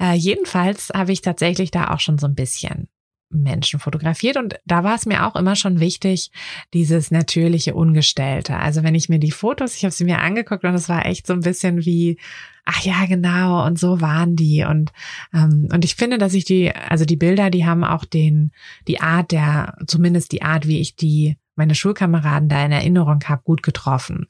Äh, 0.00 0.14
jedenfalls 0.14 0.90
habe 0.94 1.12
ich 1.12 1.20
tatsächlich 1.20 1.70
da 1.70 1.88
auch 1.88 2.00
schon 2.00 2.16
so 2.16 2.26
ein 2.26 2.34
bisschen 2.34 2.88
Menschen 3.30 3.80
fotografiert 3.80 4.36
und 4.36 4.56
da 4.66 4.84
war 4.84 4.94
es 4.94 5.06
mir 5.06 5.26
auch 5.26 5.36
immer 5.36 5.56
schon 5.56 5.80
wichtig, 5.80 6.30
dieses 6.74 7.10
natürliche 7.10 7.74
Ungestellte. 7.74 8.56
Also 8.56 8.82
wenn 8.82 8.94
ich 8.94 9.08
mir 9.08 9.18
die 9.18 9.30
Fotos, 9.30 9.76
ich 9.76 9.84
habe 9.84 9.92
sie 9.92 10.04
mir 10.04 10.20
angeguckt 10.20 10.64
und 10.64 10.74
es 10.74 10.88
war 10.88 11.06
echt 11.06 11.26
so 11.26 11.32
ein 11.32 11.40
bisschen 11.40 11.84
wie, 11.84 12.18
ach 12.64 12.82
ja, 12.82 13.06
genau, 13.06 13.64
und 13.64 13.78
so 13.78 14.00
waren 14.00 14.36
die. 14.36 14.64
Und, 14.64 14.92
ähm, 15.32 15.68
und 15.72 15.84
ich 15.84 15.94
finde, 15.94 16.18
dass 16.18 16.34
ich 16.34 16.44
die, 16.44 16.74
also 16.74 17.04
die 17.04 17.16
Bilder, 17.16 17.50
die 17.50 17.66
haben 17.66 17.84
auch 17.84 18.04
den, 18.04 18.52
die 18.88 19.00
Art 19.00 19.32
der, 19.32 19.76
zumindest 19.86 20.32
die 20.32 20.42
Art, 20.42 20.66
wie 20.66 20.80
ich 20.80 20.96
die 20.96 21.36
meine 21.56 21.74
Schulkameraden 21.74 22.48
da 22.48 22.64
in 22.64 22.72
Erinnerung 22.72 23.20
habe, 23.26 23.42
gut 23.44 23.62
getroffen. 23.62 24.26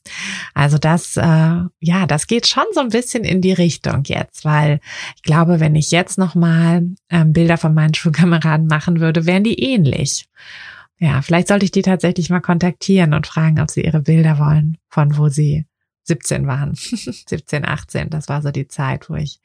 Also 0.55 0.79
das, 0.79 1.17
äh, 1.17 1.23
ja, 1.23 2.07
das 2.07 2.27
geht 2.27 2.47
schon 2.47 2.65
so 2.73 2.81
ein 2.81 2.89
bisschen 2.89 3.25
in 3.25 3.41
die 3.41 3.53
Richtung 3.53 4.03
jetzt, 4.05 4.45
weil 4.45 4.81
ich 5.17 5.23
glaube, 5.23 5.61
wenn 5.61 5.75
ich 5.75 5.91
jetzt 5.91 6.19
nochmal 6.19 6.89
ähm, 7.09 7.33
Bilder 7.33 7.59
von 7.59 7.75
meinen 7.75 7.95
Schulkameraden 8.01 8.67
machen 8.67 9.01
würde, 9.01 9.27
wären 9.27 9.45
die 9.45 9.63
ähnlich. 9.63 10.27
Ja, 10.99 11.23
vielleicht 11.23 11.49
sollte 11.49 11.65
ich 11.65 11.71
die 11.71 11.83
tatsächlich 11.83 12.29
mal 12.29 12.41
kontaktieren 12.41 13.15
und 13.15 13.27
fragen, 13.27 13.61
ob 13.61 13.71
sie 13.71 13.83
ihre 13.83 14.03
Bilder 14.03 14.39
wollen, 14.39 14.77
von 14.89 15.17
wo 15.17 15.29
sie 15.29 15.65
17 16.05 16.47
waren. 16.47 16.75
17, 16.75 17.65
18, 17.65 18.11
das 18.11 18.29
war 18.29 18.43
so 18.43 18.51
die 18.51 18.69
Zeit, 18.69 19.09
wo 19.09 19.15
ich, 19.15 19.41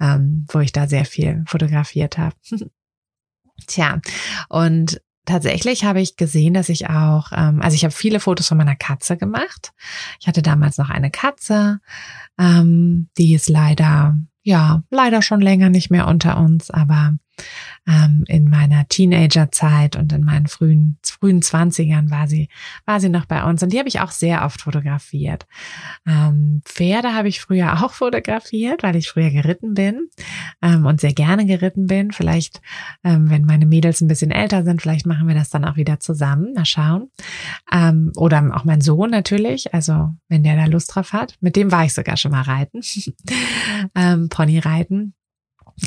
ähm, 0.00 0.46
wo 0.52 0.60
ich 0.60 0.72
da 0.72 0.86
sehr 0.86 1.04
viel 1.04 1.42
fotografiert 1.46 2.18
habe. 2.18 2.36
Tja, 3.66 4.00
und 4.48 5.00
tatsächlich 5.24 5.84
habe 5.84 6.00
ich 6.00 6.16
gesehen, 6.16 6.54
dass 6.54 6.68
ich 6.68 6.88
auch, 6.88 7.32
ähm, 7.32 7.60
also 7.62 7.74
ich 7.74 7.84
habe 7.84 7.92
viele 7.92 8.20
Fotos 8.20 8.48
von 8.48 8.58
meiner 8.58 8.76
Katze 8.76 9.16
gemacht. 9.16 9.72
Ich 10.20 10.26
hatte 10.26 10.42
damals 10.42 10.78
noch 10.78 10.90
eine 10.90 11.10
Katze, 11.10 11.80
ähm, 12.38 13.08
die 13.18 13.34
ist 13.34 13.48
leider, 13.48 14.16
ja, 14.42 14.82
leider 14.90 15.22
schon 15.22 15.40
länger 15.40 15.70
nicht 15.70 15.90
mehr 15.90 16.06
unter 16.06 16.38
uns, 16.38 16.70
aber 16.70 17.14
ähm, 17.86 18.24
in 18.28 18.48
meiner 18.48 18.86
Teenagerzeit 18.88 19.96
und 19.96 20.12
in 20.12 20.24
meinen 20.24 20.46
frühen, 20.46 20.98
frühen 21.02 21.42
Zwanzigern 21.42 22.10
war 22.10 22.28
sie, 22.28 22.48
war 22.86 23.00
sie 23.00 23.08
noch 23.08 23.26
bei 23.26 23.42
uns 23.44 23.62
und 23.62 23.72
die 23.72 23.78
habe 23.78 23.88
ich 23.88 24.00
auch 24.00 24.12
sehr 24.12 24.44
oft 24.44 24.62
fotografiert. 24.62 25.46
Ähm, 26.06 26.62
Pferde 26.64 27.14
habe 27.14 27.28
ich 27.28 27.40
früher 27.40 27.72
auch 27.82 27.92
fotografiert, 27.92 28.82
weil 28.82 28.96
ich 28.96 29.08
früher 29.08 29.30
geritten 29.30 29.74
bin 29.74 30.08
ähm, 30.62 30.86
und 30.86 31.00
sehr 31.00 31.12
gerne 31.12 31.46
geritten 31.46 31.86
bin. 31.86 32.12
Vielleicht, 32.12 32.60
ähm, 33.04 33.30
wenn 33.30 33.44
meine 33.44 33.66
Mädels 33.66 34.00
ein 34.00 34.08
bisschen 34.08 34.30
älter 34.30 34.64
sind, 34.64 34.82
vielleicht 34.82 35.06
machen 35.06 35.26
wir 35.26 35.34
das 35.34 35.50
dann 35.50 35.64
auch 35.64 35.76
wieder 35.76 36.00
zusammen. 36.00 36.52
Mal 36.54 36.64
schauen. 36.64 37.10
Ähm, 37.72 38.12
oder 38.16 38.52
auch 38.54 38.64
mein 38.64 38.80
Sohn 38.80 39.10
natürlich, 39.10 39.74
also 39.74 40.10
wenn 40.28 40.44
der 40.44 40.56
da 40.56 40.66
Lust 40.66 40.94
drauf 40.94 41.12
hat. 41.12 41.36
Mit 41.40 41.56
dem 41.56 41.72
war 41.72 41.84
ich 41.84 41.94
sogar 41.94 42.16
schon 42.16 42.30
mal 42.30 42.42
reiten. 42.42 42.80
ähm, 43.94 44.28
Pony 44.28 44.58
reiten. 44.58 45.14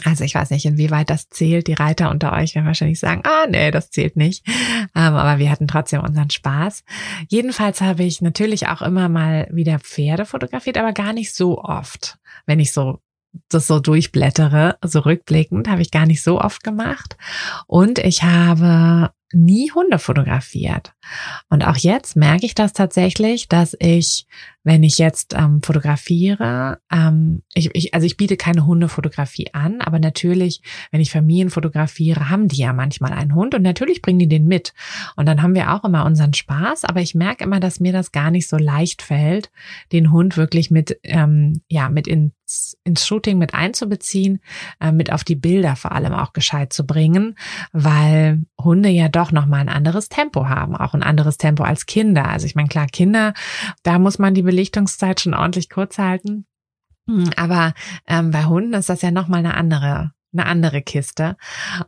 Also 0.04 0.24
ich 0.24 0.36
weiß 0.36 0.50
nicht, 0.51 0.65
inwieweit 0.65 1.10
das 1.10 1.30
zählt. 1.30 1.68
Die 1.68 1.74
Reiter 1.74 2.10
unter 2.10 2.34
euch 2.34 2.56
werden 2.56 2.65
wahrscheinlich 2.65 3.00
sagen, 3.00 3.22
ah 3.25 3.48
nee, 3.50 3.72
das 3.72 3.89
zählt 3.89 4.15
nicht. 4.15 4.46
Ähm, 4.48 5.13
aber 5.13 5.39
wir 5.39 5.50
hatten 5.50 5.68
trotzdem 5.68 6.01
unseren 6.01 6.30
Spaß. 6.30 6.84
Jedenfalls 7.30 7.82
habe 7.82 8.04
ich 8.04 8.22
natürlich 8.22 8.68
auch 8.68 8.82
immer 8.82 9.10
mal 9.10 9.48
wieder 9.51 9.80
Pferde 9.80 10.25
fotografiert, 10.25 10.77
aber 10.77 10.94
gar 10.94 11.13
nicht 11.13 11.34
so 11.34 11.60
oft. 11.60 12.18
Wenn 12.46 12.60
ich 12.60 12.74
so 12.74 13.00
das 13.50 13.68
so 13.68 13.80
durchblättere, 13.80 14.77
so 14.84 15.00
rückblickend, 15.00 15.68
habe 15.68 15.82
ich 15.82 15.92
gar 15.92 16.06
nicht 16.06 16.24
so 16.24 16.39
oft 16.39 16.63
gemacht. 16.63 17.18
Und 17.68 18.00
ich 18.00 18.24
habe 18.24 19.12
nie 19.36 19.72
Hunde 19.72 20.00
fotografiert. 20.00 20.94
Und 21.50 21.65
auch 21.68 21.77
jetzt 21.77 22.15
merke 22.15 22.46
ich 22.46 22.56
das 22.56 22.74
tatsächlich, 22.74 23.48
dass 23.48 23.75
ich, 23.80 24.25
wenn 24.63 24.82
ich 24.82 24.98
jetzt 24.98 25.36
ähm, 25.38 25.62
fotografiere, 25.62 26.80
ähm, 26.92 27.44
ich, 27.54 27.70
ich, 27.74 27.94
also 27.94 28.08
ich 28.08 28.18
biete 28.18 28.38
keine 28.38 28.65
Hundefotografie 28.65 29.54
an, 29.54 29.82
aber 29.82 30.00
natürlich, 30.00 30.62
wenn 30.92 31.01
ich 31.01 31.12
Familien 31.12 31.50
fotografiere, 31.50 32.30
haben 32.30 32.48
die 32.48 32.58
ja 32.58 32.74
manchmal 32.74 33.13
einen 33.13 33.36
Hund 33.36 33.54
und 33.54 33.62
natürlich 33.62 34.01
bringen 34.01 34.20
die 34.20 34.30
den 34.30 34.48
mit. 34.48 34.74
Und 35.15 35.27
dann 35.27 35.42
haben 35.42 35.54
wir 35.54 35.74
auch 35.74 35.84
immer 35.84 36.06
unseren 36.06 36.34
Spaß, 36.34 36.86
aber 36.86 37.01
ich 37.01 37.13
merke 37.13 37.44
immer, 37.44 37.60
dass 37.60 37.80
mir 37.80 37.92
das 37.92 38.12
gar 38.12 38.32
nicht 38.32 38.48
so 38.48 38.58
leicht 38.58 39.01
fällt, 39.01 39.51
den 39.92 40.12
Hund 40.12 40.38
wirklich 40.38 40.72
mit, 40.72 40.98
ähm, 41.04 41.62
ja, 41.68 41.89
mit 41.89 42.08
ins 42.08 42.34
ins, 42.55 42.77
ins 42.83 43.05
Shooting 43.05 43.38
mit 43.38 43.53
einzubeziehen, 43.53 44.39
äh, 44.79 44.91
mit 44.91 45.12
auf 45.12 45.24
die 45.24 45.35
Bilder 45.35 45.75
vor 45.75 45.91
allem 45.91 46.13
auch 46.13 46.33
gescheit 46.33 46.74
zu 46.74 46.85
bringen, 46.85 47.38
weil 47.71 48.45
Hunde 48.59 48.89
ja 48.89 49.09
doch 49.09 49.31
nochmal 49.31 49.62
ein 49.62 49.69
anderes 49.69 50.09
Tempo 50.09 50.47
haben, 50.47 50.75
auch 50.75 50.93
ein 50.93 51.03
anderes 51.03 51.38
Tempo 51.38 51.63
als 51.63 51.85
Kinder. 51.85 52.27
Also 52.27 52.45
ich 52.45 52.55
meine, 52.55 52.69
klar, 52.69 52.88
Kinder, 52.88 53.33
da 53.83 54.00
muss 54.00 54.19
man 54.19 54.33
die 54.33 54.43
Belichtungszeit 54.43 55.21
schon 55.21 55.33
ordentlich 55.33 55.69
kurz 55.69 55.97
halten. 55.97 56.45
Hm, 57.07 57.29
aber 57.35 57.74
ähm, 58.07 58.31
bei 58.31 58.45
Hunden 58.45 58.74
ist 58.74 58.89
das 58.89 59.01
ja 59.01 59.12
nochmal 59.12 59.39
eine 59.39 59.55
andere 59.55 60.12
eine 60.33 60.47
andere 60.47 60.81
Kiste. 60.81 61.38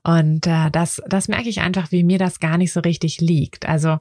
Und 0.04 0.48
äh, 0.48 0.72
das, 0.72 1.02
das 1.06 1.28
merke 1.28 1.50
ich 1.50 1.60
einfach, 1.60 1.92
wie 1.92 2.06
mir 2.06 2.18
das 2.18 2.40
gar 2.40 2.58
nicht 2.58 2.72
so 2.72 2.80
richtig 2.80 3.20
liegt. 3.20 3.68
Also 3.68 3.98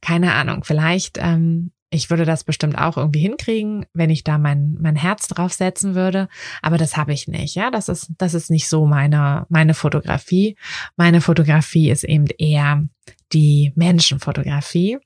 keine 0.00 0.32
Ahnung, 0.32 0.64
vielleicht, 0.64 1.18
ähm, 1.20 1.72
ich 1.90 2.10
würde 2.10 2.24
das 2.24 2.44
bestimmt 2.44 2.76
auch 2.76 2.96
irgendwie 2.96 3.20
hinkriegen, 3.20 3.86
wenn 3.92 4.10
ich 4.10 4.24
da 4.24 4.38
mein, 4.38 4.76
mein 4.80 4.96
Herz 4.96 5.28
draufsetzen 5.28 5.94
würde. 5.94 6.28
Aber 6.60 6.78
das 6.78 6.96
habe 6.96 7.12
ich 7.12 7.28
nicht. 7.28 7.54
Ja, 7.54 7.70
das 7.70 7.88
ist, 7.88 8.10
das 8.18 8.34
ist 8.34 8.50
nicht 8.50 8.68
so 8.68 8.86
meine, 8.86 9.46
meine 9.48 9.74
Fotografie. 9.74 10.56
Meine 10.96 11.20
Fotografie 11.20 11.90
ist 11.90 12.04
eben 12.04 12.26
eher 12.38 12.84
die 13.32 13.72
Menschenfotografie. 13.76 14.98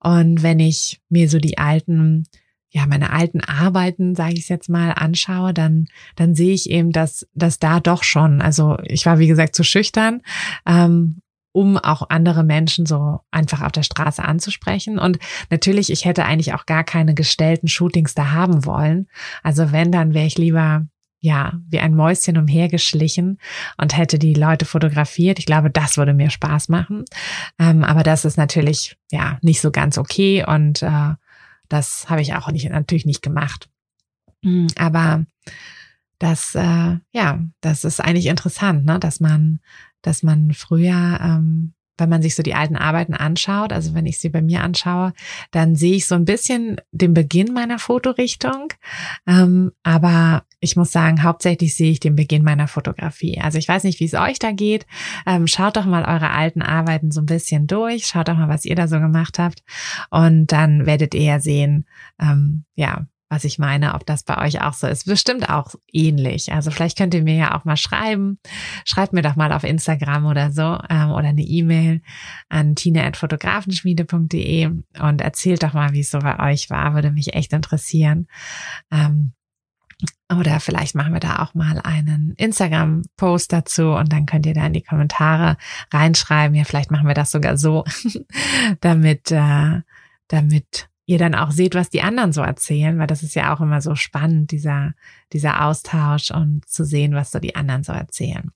Und 0.00 0.42
wenn 0.42 0.58
ich 0.58 1.00
mir 1.08 1.28
so 1.28 1.38
die 1.38 1.58
alten 1.58 2.26
ja, 2.74 2.86
meine 2.86 3.12
alten 3.12 3.42
Arbeiten, 3.42 4.14
sage 4.14 4.32
ich 4.32 4.40
es 4.40 4.48
jetzt 4.48 4.70
mal, 4.70 4.92
anschaue, 4.92 5.52
dann, 5.52 5.88
dann 6.16 6.34
sehe 6.34 6.54
ich 6.54 6.70
eben, 6.70 6.90
dass, 6.90 7.28
dass 7.34 7.58
da 7.58 7.80
doch 7.80 8.02
schon, 8.02 8.40
also 8.40 8.78
ich 8.84 9.04
war 9.04 9.18
wie 9.18 9.26
gesagt 9.26 9.54
zu 9.54 9.62
schüchtern, 9.62 10.22
ähm, 10.64 11.20
um 11.52 11.76
auch 11.76 12.08
andere 12.08 12.44
Menschen 12.44 12.86
so 12.86 13.20
einfach 13.30 13.60
auf 13.60 13.72
der 13.72 13.82
Straße 13.82 14.24
anzusprechen. 14.24 14.98
Und 14.98 15.18
natürlich, 15.50 15.90
ich 15.90 16.04
hätte 16.04 16.24
eigentlich 16.24 16.54
auch 16.54 16.66
gar 16.66 16.82
keine 16.84 17.14
gestellten 17.14 17.68
Shootings 17.68 18.14
da 18.14 18.32
haben 18.32 18.64
wollen. 18.64 19.08
Also 19.42 19.70
wenn, 19.70 19.92
dann 19.92 20.14
wäre 20.14 20.26
ich 20.26 20.38
lieber 20.38 20.86
ja, 21.24 21.52
wie 21.68 21.78
ein 21.78 21.94
Mäuschen 21.94 22.36
umhergeschlichen 22.36 23.38
und 23.78 23.96
hätte 23.96 24.18
die 24.18 24.34
Leute 24.34 24.64
fotografiert. 24.64 25.38
Ich 25.38 25.46
glaube, 25.46 25.70
das 25.70 25.96
würde 25.96 26.14
mir 26.14 26.30
Spaß 26.30 26.68
machen. 26.68 27.04
Ähm, 27.60 27.84
aber 27.84 28.02
das 28.02 28.24
ist 28.24 28.36
natürlich, 28.36 28.96
ja, 29.12 29.38
nicht 29.40 29.60
so 29.60 29.70
ganz 29.70 29.98
okay 29.98 30.44
und 30.44 30.82
äh, 30.82 31.14
das 31.68 32.10
habe 32.10 32.22
ich 32.22 32.34
auch 32.34 32.50
nicht, 32.50 32.68
natürlich 32.68 33.06
nicht 33.06 33.22
gemacht. 33.22 33.70
Hm, 34.42 34.66
aber 34.76 35.24
das, 36.18 36.56
äh, 36.56 36.98
ja, 37.12 37.40
das 37.60 37.84
ist 37.84 38.00
eigentlich 38.00 38.26
interessant, 38.26 38.84
ne? 38.84 38.98
dass 38.98 39.20
man, 39.20 39.60
dass 40.02 40.22
man 40.22 40.52
früher, 40.52 41.20
ähm, 41.22 41.74
wenn 41.98 42.08
man 42.08 42.22
sich 42.22 42.34
so 42.34 42.42
die 42.42 42.54
alten 42.54 42.76
Arbeiten 42.76 43.14
anschaut, 43.14 43.72
also 43.72 43.94
wenn 43.94 44.06
ich 44.06 44.18
sie 44.18 44.28
bei 44.28 44.42
mir 44.42 44.62
anschaue, 44.62 45.12
dann 45.50 45.76
sehe 45.76 45.94
ich 45.94 46.06
so 46.06 46.14
ein 46.14 46.24
bisschen 46.24 46.80
den 46.90 47.14
Beginn 47.14 47.52
meiner 47.52 47.78
Fotorichtung. 47.78 48.72
Ähm, 49.26 49.72
aber 49.82 50.44
ich 50.58 50.76
muss 50.76 50.90
sagen, 50.90 51.22
hauptsächlich 51.22 51.74
sehe 51.74 51.90
ich 51.90 52.00
den 52.00 52.16
Beginn 52.16 52.44
meiner 52.44 52.68
Fotografie. 52.68 53.40
Also 53.40 53.58
ich 53.58 53.68
weiß 53.68 53.84
nicht, 53.84 54.00
wie 54.00 54.04
es 54.04 54.14
euch 54.14 54.38
da 54.38 54.52
geht. 54.52 54.86
Ähm, 55.26 55.46
schaut 55.46 55.76
doch 55.76 55.84
mal 55.84 56.04
eure 56.04 56.30
alten 56.30 56.62
Arbeiten 56.62 57.10
so 57.10 57.20
ein 57.20 57.26
bisschen 57.26 57.66
durch. 57.66 58.06
Schaut 58.06 58.28
doch 58.28 58.36
mal, 58.36 58.48
was 58.48 58.64
ihr 58.64 58.74
da 58.74 58.88
so 58.88 58.98
gemacht 58.98 59.38
habt. 59.38 59.62
Und 60.10 60.46
dann 60.52 60.86
werdet 60.86 61.14
ihr 61.14 61.22
ja 61.24 61.40
sehen, 61.40 61.86
ähm, 62.20 62.64
ja, 62.74 63.06
was 63.32 63.44
ich 63.44 63.58
meine, 63.58 63.94
ob 63.94 64.04
das 64.04 64.24
bei 64.24 64.36
euch 64.44 64.60
auch 64.60 64.74
so 64.74 64.86
ist. 64.86 65.06
Bestimmt 65.06 65.48
auch 65.48 65.74
ähnlich. 65.90 66.52
Also 66.52 66.70
vielleicht 66.70 66.98
könnt 66.98 67.14
ihr 67.14 67.22
mir 67.22 67.36
ja 67.36 67.56
auch 67.56 67.64
mal 67.64 67.78
schreiben. 67.78 68.38
Schreibt 68.84 69.14
mir 69.14 69.22
doch 69.22 69.36
mal 69.36 69.52
auf 69.52 69.64
Instagram 69.64 70.26
oder 70.26 70.50
so 70.50 70.78
ähm, 70.90 71.12
oder 71.12 71.28
eine 71.28 71.40
E-Mail 71.40 72.02
an 72.50 72.74
tina.fotografenschmiede.de 72.74 74.66
und 75.00 75.20
erzählt 75.22 75.62
doch 75.62 75.72
mal, 75.72 75.94
wie 75.94 76.00
es 76.00 76.10
so 76.10 76.18
bei 76.18 76.52
euch 76.52 76.68
war. 76.68 76.92
Würde 76.92 77.10
mich 77.10 77.32
echt 77.32 77.54
interessieren. 77.54 78.26
Ähm, 78.90 79.32
oder 80.30 80.60
vielleicht 80.60 80.94
machen 80.94 81.14
wir 81.14 81.20
da 81.20 81.38
auch 81.38 81.54
mal 81.54 81.80
einen 81.82 82.34
Instagram-Post 82.36 83.50
dazu 83.50 83.92
und 83.92 84.12
dann 84.12 84.26
könnt 84.26 84.44
ihr 84.44 84.52
da 84.52 84.66
in 84.66 84.74
die 84.74 84.82
Kommentare 84.82 85.56
reinschreiben. 85.90 86.54
Ja, 86.54 86.64
vielleicht 86.64 86.90
machen 86.90 87.08
wir 87.08 87.14
das 87.14 87.30
sogar 87.30 87.56
so, 87.56 87.84
damit, 88.82 89.30
äh, 89.30 89.80
damit 90.28 90.90
ihr 91.06 91.18
dann 91.18 91.34
auch 91.34 91.50
seht, 91.50 91.74
was 91.74 91.90
die 91.90 92.02
anderen 92.02 92.32
so 92.32 92.42
erzählen, 92.42 92.98
weil 92.98 93.06
das 93.06 93.22
ist 93.22 93.34
ja 93.34 93.54
auch 93.54 93.60
immer 93.60 93.80
so 93.80 93.94
spannend, 93.94 94.52
dieser, 94.52 94.94
dieser 95.32 95.64
Austausch 95.66 96.30
und 96.30 96.68
zu 96.68 96.84
sehen, 96.84 97.14
was 97.14 97.30
so 97.30 97.38
die 97.38 97.56
anderen 97.56 97.82
so 97.82 97.92
erzählen. 97.92 98.50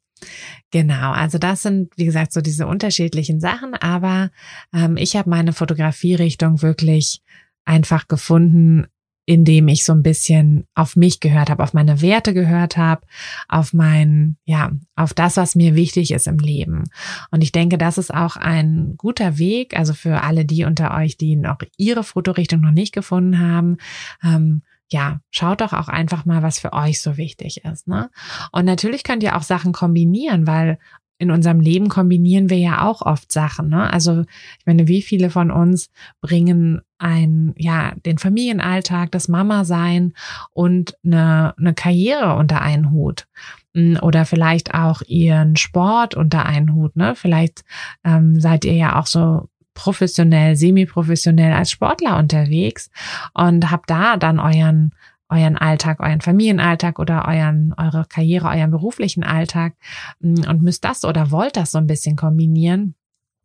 Genau, 0.70 1.12
also 1.12 1.38
das 1.38 1.62
sind, 1.62 1.92
wie 1.96 2.06
gesagt, 2.06 2.32
so 2.32 2.40
diese 2.40 2.66
unterschiedlichen 2.66 3.40
Sachen, 3.40 3.74
aber 3.74 4.30
ähm, 4.72 4.96
ich 4.96 5.16
habe 5.16 5.28
meine 5.28 5.52
Fotografierichtung 5.52 6.62
wirklich 6.62 7.20
einfach 7.64 8.08
gefunden, 8.08 8.86
indem 9.26 9.66
ich 9.66 9.84
so 9.84 9.92
ein 9.92 10.04
bisschen 10.04 10.66
auf 10.74 10.94
mich 10.94 11.18
gehört 11.18 11.50
habe, 11.50 11.62
auf 11.62 11.74
meine 11.74 12.00
Werte 12.00 12.32
gehört 12.32 12.76
habe, 12.76 13.02
auf 13.48 13.72
mein, 13.72 14.36
ja, 14.44 14.70
auf 14.94 15.12
das, 15.12 15.36
was 15.36 15.56
mir 15.56 15.74
wichtig 15.74 16.12
ist 16.12 16.28
im 16.28 16.38
Leben. 16.38 16.84
Und 17.32 17.42
ich 17.42 17.50
denke, 17.50 17.76
das 17.76 17.98
ist 17.98 18.14
auch 18.14 18.36
ein 18.36 18.94
guter 18.96 19.36
Weg, 19.36 19.76
also 19.76 19.94
für 19.94 20.22
alle 20.22 20.44
die 20.44 20.64
unter 20.64 20.96
euch, 20.96 21.16
die 21.16 21.34
noch 21.34 21.58
ihre 21.76 22.04
Fotorichtung 22.04 22.60
noch 22.60 22.70
nicht 22.70 22.94
gefunden 22.94 23.40
haben, 23.40 23.78
ähm, 24.22 24.62
ja, 24.88 25.18
schaut 25.30 25.60
doch 25.60 25.72
auch 25.72 25.88
einfach 25.88 26.24
mal, 26.24 26.44
was 26.44 26.60
für 26.60 26.72
euch 26.72 27.00
so 27.00 27.16
wichtig 27.16 27.64
ist. 27.64 27.88
Ne? 27.88 28.08
Und 28.52 28.64
natürlich 28.64 29.02
könnt 29.02 29.24
ihr 29.24 29.36
auch 29.36 29.42
Sachen 29.42 29.72
kombinieren, 29.72 30.46
weil 30.46 30.78
in 31.18 31.30
unserem 31.30 31.60
Leben 31.60 31.88
kombinieren 31.88 32.50
wir 32.50 32.58
ja 32.58 32.86
auch 32.86 33.02
oft 33.02 33.32
Sachen. 33.32 33.68
Ne? 33.68 33.90
Also 33.92 34.22
ich 34.58 34.66
meine, 34.66 34.86
wie 34.88 35.02
viele 35.02 35.30
von 35.30 35.50
uns 35.50 35.90
bringen 36.20 36.82
ein, 36.98 37.54
ja, 37.56 37.92
den 38.04 38.18
Familienalltag, 38.18 39.12
das 39.12 39.28
Mama-Sein 39.28 40.14
und 40.52 40.96
eine, 41.04 41.54
eine 41.58 41.74
Karriere 41.74 42.36
unter 42.36 42.60
einen 42.60 42.90
Hut 42.90 43.26
hm, 43.74 43.98
oder 44.02 44.26
vielleicht 44.26 44.74
auch 44.74 45.02
ihren 45.06 45.56
Sport 45.56 46.14
unter 46.14 46.46
einen 46.46 46.74
Hut. 46.74 46.96
Ne? 46.96 47.14
Vielleicht 47.14 47.64
ähm, 48.04 48.40
seid 48.40 48.64
ihr 48.64 48.74
ja 48.74 48.98
auch 48.98 49.06
so 49.06 49.48
professionell, 49.74 50.56
semi-professionell 50.56 51.52
als 51.52 51.70
Sportler 51.70 52.18
unterwegs 52.18 52.90
und 53.34 53.70
habt 53.70 53.90
da 53.90 54.16
dann 54.16 54.40
euren 54.40 54.92
euren 55.28 55.56
Alltag, 55.56 56.00
euren 56.00 56.20
Familienalltag 56.20 56.98
oder 56.98 57.26
euren, 57.26 57.74
eure 57.76 58.06
Karriere, 58.08 58.48
euren 58.48 58.70
beruflichen 58.70 59.24
Alltag 59.24 59.74
mm, 60.20 60.48
und 60.48 60.62
müsst 60.62 60.84
das 60.84 61.04
oder 61.04 61.30
wollt 61.30 61.56
das 61.56 61.72
so 61.72 61.78
ein 61.78 61.86
bisschen 61.86 62.16
kombinieren, 62.16 62.94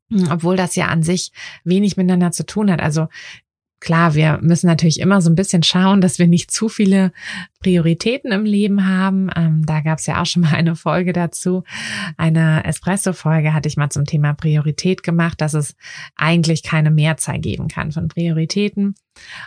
mm, 0.09 0.27
obwohl 0.31 0.55
das 0.55 0.75
ja 0.75 0.87
an 0.87 1.03
sich 1.03 1.31
wenig 1.63 1.97
miteinander 1.97 2.31
zu 2.31 2.45
tun 2.45 2.71
hat. 2.71 2.81
Also 2.81 3.07
Klar, 3.81 4.13
wir 4.13 4.37
müssen 4.43 4.67
natürlich 4.67 4.99
immer 4.99 5.21
so 5.21 5.31
ein 5.31 5.35
bisschen 5.35 5.63
schauen, 5.63 6.01
dass 6.01 6.19
wir 6.19 6.27
nicht 6.27 6.51
zu 6.51 6.69
viele 6.69 7.11
Prioritäten 7.61 8.31
im 8.31 8.43
Leben 8.43 8.87
haben. 8.87 9.29
Ähm, 9.35 9.65
da 9.65 9.81
gab 9.81 9.99
es 9.99 10.07
ja 10.07 10.21
auch 10.21 10.25
schon 10.25 10.43
mal 10.43 10.53
eine 10.53 10.75
Folge 10.75 11.13
dazu. 11.13 11.63
Eine 12.17 12.65
Espresso-Folge 12.65 13.53
hatte 13.53 13.69
ich 13.69 13.77
mal 13.77 13.89
zum 13.89 14.05
Thema 14.05 14.33
Priorität 14.33 15.03
gemacht, 15.03 15.39
dass 15.39 15.53
es 15.53 15.75
eigentlich 16.15 16.63
keine 16.63 16.91
Mehrzahl 16.91 17.39
geben 17.39 17.67
kann 17.67 17.91
von 17.91 18.07
Prioritäten 18.07 18.95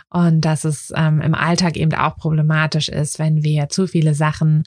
und 0.09 0.41
dass 0.41 0.63
es 0.63 0.93
ähm, 0.95 1.21
im 1.21 1.35
Alltag 1.35 1.77
eben 1.77 1.93
auch 1.93 2.15
problematisch 2.15 2.89
ist, 2.89 3.19
wenn 3.19 3.43
wir 3.43 3.69
zu 3.69 3.87
viele 3.87 4.15
Sachen 4.15 4.63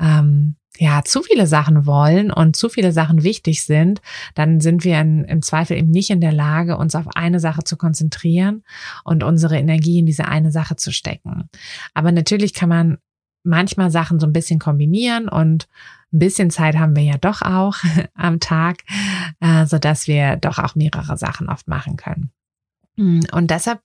ähm, 0.00 0.56
ja, 0.78 1.02
zu 1.04 1.22
viele 1.22 1.46
Sachen 1.46 1.86
wollen 1.86 2.30
und 2.30 2.56
zu 2.56 2.68
viele 2.68 2.92
Sachen 2.92 3.22
wichtig 3.22 3.64
sind, 3.64 4.00
dann 4.34 4.60
sind 4.60 4.84
wir 4.84 5.00
in, 5.00 5.24
im 5.24 5.42
Zweifel 5.42 5.76
eben 5.76 5.90
nicht 5.90 6.10
in 6.10 6.20
der 6.20 6.32
Lage, 6.32 6.78
uns 6.78 6.94
auf 6.94 7.06
eine 7.14 7.40
Sache 7.40 7.62
zu 7.64 7.76
konzentrieren 7.76 8.64
und 9.04 9.22
unsere 9.22 9.58
Energie 9.58 9.98
in 9.98 10.06
diese 10.06 10.26
eine 10.26 10.50
Sache 10.50 10.76
zu 10.76 10.90
stecken. 10.90 11.50
Aber 11.92 12.10
natürlich 12.10 12.54
kann 12.54 12.70
man 12.70 12.91
manchmal 13.44 13.90
Sachen 13.90 14.20
so 14.20 14.26
ein 14.26 14.32
bisschen 14.32 14.58
kombinieren 14.58 15.28
und 15.28 15.68
ein 16.12 16.18
bisschen 16.18 16.50
Zeit 16.50 16.76
haben 16.76 16.94
wir 16.94 17.02
ja 17.02 17.18
doch 17.18 17.42
auch 17.42 17.76
am 18.14 18.40
Tag, 18.40 18.78
äh, 19.40 19.66
so 19.66 19.78
dass 19.78 20.06
wir 20.06 20.36
doch 20.36 20.58
auch 20.58 20.74
mehrere 20.74 21.16
Sachen 21.16 21.48
oft 21.48 21.68
machen 21.68 21.96
können. 21.96 22.30
Und 23.32 23.50
deshalb 23.50 23.80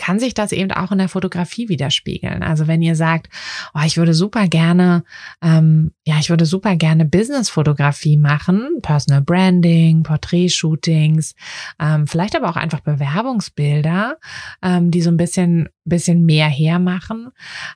kann 0.00 0.18
sich 0.18 0.32
das 0.32 0.52
eben 0.52 0.72
auch 0.72 0.92
in 0.92 0.98
der 0.98 1.10
Fotografie 1.10 1.68
widerspiegeln. 1.68 2.42
Also 2.42 2.66
wenn 2.66 2.80
ihr 2.80 2.96
sagt, 2.96 3.28
oh, 3.74 3.82
ich 3.84 3.98
würde 3.98 4.14
super 4.14 4.48
gerne, 4.48 5.04
ähm, 5.42 5.92
ja, 6.06 6.18
ich 6.18 6.30
würde 6.30 6.46
super 6.46 6.74
gerne 6.74 7.04
Business-Fotografie 7.04 8.16
machen, 8.16 8.78
Personal 8.80 9.20
Branding, 9.20 10.02
Porträtshootings, 10.02 11.34
ähm, 11.78 12.06
vielleicht 12.06 12.34
aber 12.34 12.48
auch 12.48 12.56
einfach 12.56 12.80
Bewerbungsbilder, 12.80 14.16
ähm, 14.62 14.90
die 14.90 15.02
so 15.02 15.10
ein 15.10 15.18
bisschen, 15.18 15.68
bisschen 15.84 16.24
mehr 16.24 16.48
hermachen. 16.48 17.28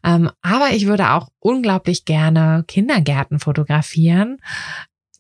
Ähm, 0.03 0.31
aber 0.41 0.71
ich 0.71 0.87
würde 0.87 1.11
auch 1.11 1.29
unglaublich 1.41 2.07
gerne 2.07 2.65
Kindergärten 2.67 3.39
fotografieren 3.39 4.39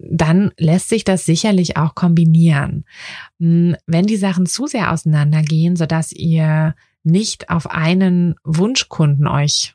dann 0.00 0.50
lässt 0.58 0.88
sich 0.88 1.04
das 1.04 1.24
sicherlich 1.24 1.76
auch 1.76 1.94
kombinieren. 1.94 2.84
Hm, 3.38 3.76
wenn 3.86 4.06
die 4.06 4.16
Sachen 4.16 4.44
zu 4.44 4.66
sehr 4.66 4.90
auseinandergehen, 4.90 5.76
sodass 5.76 6.10
ihr 6.10 6.74
nicht 7.04 7.50
auf 7.50 7.70
einen 7.70 8.34
Wunschkunden 8.44 9.26
euch 9.26 9.74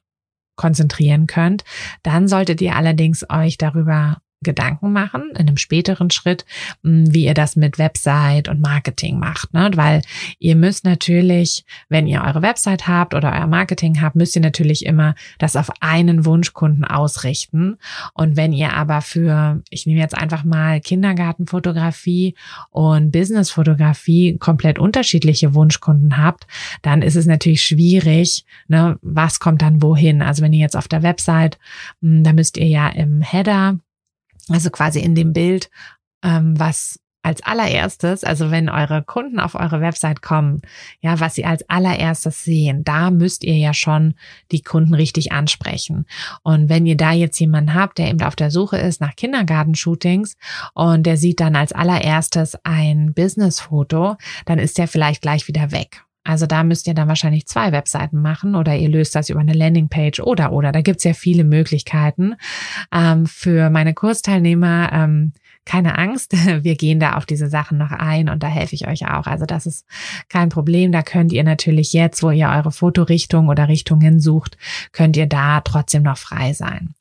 konzentrieren 0.56 1.26
könnt, 1.26 1.64
dann 2.04 2.28
solltet 2.28 2.60
ihr 2.62 2.76
allerdings 2.76 3.26
euch 3.30 3.58
darüber 3.58 4.18
Gedanken 4.42 4.94
machen 4.94 5.32
in 5.32 5.48
einem 5.48 5.58
späteren 5.58 6.12
Schritt, 6.12 6.46
hm, 6.84 7.14
wie 7.14 7.26
ihr 7.26 7.34
das 7.34 7.58
mit 7.58 7.78
Website 7.78 8.48
und 8.48 8.62
Marketing 8.62 9.20
macht, 9.20 9.54
ne? 9.54 9.70
Weil 9.76 10.02
ihr 10.40 10.56
müsst 10.56 10.86
natürlich, 10.86 11.66
wenn 11.90 12.08
ihr 12.08 12.24
eure 12.24 12.42
Website 12.42 12.88
habt 12.88 13.14
oder 13.14 13.34
euer 13.34 13.48
Marketing 13.48 14.02
habt, 14.02 14.16
müsst 14.16 14.38
ihr 14.38 14.42
natürlich 14.42 14.86
immer 14.86 15.16
das 15.40 15.58
auf 15.58 15.70
einen 15.82 16.26
Wunschkunden 16.26 16.86
ausrichten. 16.86 17.78
Und 18.14 18.38
wenn 18.38 18.54
ihr 18.54 18.74
aber 18.74 19.02
für, 19.02 19.62
ich 19.70 19.86
nehme 19.86 20.00
jetzt 20.00 20.18
einfach 20.18 20.46
mal 20.46 20.80
Kindergartenfotografie 20.80 22.36
und 22.70 23.12
Businessfotografie 23.12 24.38
komplett 24.38 24.80
unterschiedliche 24.80 25.54
Wunschkunden 25.54 26.18
habt, 26.18 26.48
dann 26.82 27.02
ist 27.02 27.16
es 27.16 27.26
natürlich 27.26 27.64
schwierig, 27.64 28.46
ne? 28.70 28.98
Was 29.02 29.42
kommt 29.42 29.62
dann 29.62 29.82
wohin? 29.82 30.22
Also 30.22 30.44
wenn 30.44 30.54
ihr 30.54 30.62
jetzt 30.62 30.78
auf 30.78 30.88
der 30.88 31.04
Website, 31.04 31.60
hm, 32.02 32.24
da 32.24 32.32
müsst 32.32 32.56
ihr 32.56 32.68
ja 32.68 32.88
im 32.88 33.22
Header 33.22 33.80
also 34.48 34.70
quasi 34.70 35.00
in 35.00 35.16
dem 35.16 35.34
Bild, 35.34 35.70
ähm, 36.24 36.60
was 36.60 37.00
als 37.22 37.44
allererstes, 37.44 38.24
also 38.24 38.50
wenn 38.50 38.70
eure 38.70 39.04
Kunden 39.04 39.40
auf 39.40 39.56
eure 39.56 39.82
Website 39.82 40.22
kommen, 40.22 40.62
ja, 41.02 41.20
was 41.20 41.36
sie 41.36 41.46
als 41.46 41.70
allererstes 41.70 42.44
sehen, 42.46 42.84
da 42.86 43.12
müsst 43.12 43.44
ihr 43.44 43.58
ja 43.58 43.74
schon 43.74 44.16
die 44.52 44.62
Kunden 44.62 44.94
richtig 44.94 45.32
ansprechen. 45.32 46.06
Und 46.44 46.70
wenn 46.70 46.86
ihr 46.86 46.96
da 46.96 47.12
jetzt 47.12 47.40
jemanden 47.40 47.74
habt, 47.74 47.98
der 47.98 48.10
eben 48.10 48.22
auf 48.22 48.36
der 48.36 48.52
Suche 48.52 48.78
ist 48.78 49.02
nach 49.02 49.16
Kindergartenshootings 49.16 50.38
und 50.74 51.06
der 51.06 51.18
sieht 51.18 51.42
dann 51.42 51.56
als 51.56 51.74
allererstes 51.74 52.58
ein 52.64 53.14
Businessfoto, 53.14 54.16
dann 54.46 54.60
ist 54.60 54.78
der 54.78 54.88
vielleicht 54.88 55.22
gleich 55.22 55.48
wieder 55.48 55.72
weg. 55.72 56.04
Also 56.24 56.46
da 56.46 56.64
müsst 56.64 56.86
ihr 56.88 56.94
dann 56.94 57.08
wahrscheinlich 57.08 57.48
zwei 57.48 57.72
Webseiten 57.72 58.22
machen 58.22 58.56
oder 58.56 58.76
ihr 58.76 58.90
löst 58.90 59.16
das 59.16 59.30
über 59.30 59.40
eine 59.40 59.54
Landingpage 59.54 60.20
oder 60.20 60.52
oder. 60.52 60.72
Da 60.72 60.82
gibt's 60.82 61.04
ja 61.04 61.14
viele 61.14 61.44
Möglichkeiten. 61.44 62.36
Ähm, 62.94 63.26
für 63.26 63.70
meine 63.70 63.94
Kursteilnehmer, 63.94 64.92
ähm, 64.92 65.34
keine 65.66 65.98
Angst, 65.98 66.34
wir 66.64 66.76
gehen 66.76 67.00
da 67.00 67.14
auf 67.14 67.26
diese 67.26 67.48
Sachen 67.48 67.78
noch 67.78 67.92
ein 67.92 68.30
und 68.30 68.44
da 68.44 68.48
helfe 68.48 68.76
ich 68.76 68.88
euch 68.88 69.08
auch. 69.08 69.28
Also 69.28 69.46
das 69.46 69.66
ist 69.66 69.86
kein 70.28 70.50
Problem. 70.50 70.92
Da 70.92 71.04
könnt 71.04 71.32
ihr 71.32 71.44
natürlich 71.44 71.94
jetzt, 71.94 72.22
wo 72.22 72.32
ihr 72.32 72.50
eure 72.50 72.72
Fotorichtung 72.72 73.48
oder 73.48 73.68
Richtungen 73.68 74.20
sucht, 74.20 74.58
könnt 74.92 75.16
ihr 75.16 75.28
da 75.28 75.62
trotzdem 75.62 76.04
noch 76.04 76.18
frei 76.18 76.54
sein. 76.54 76.96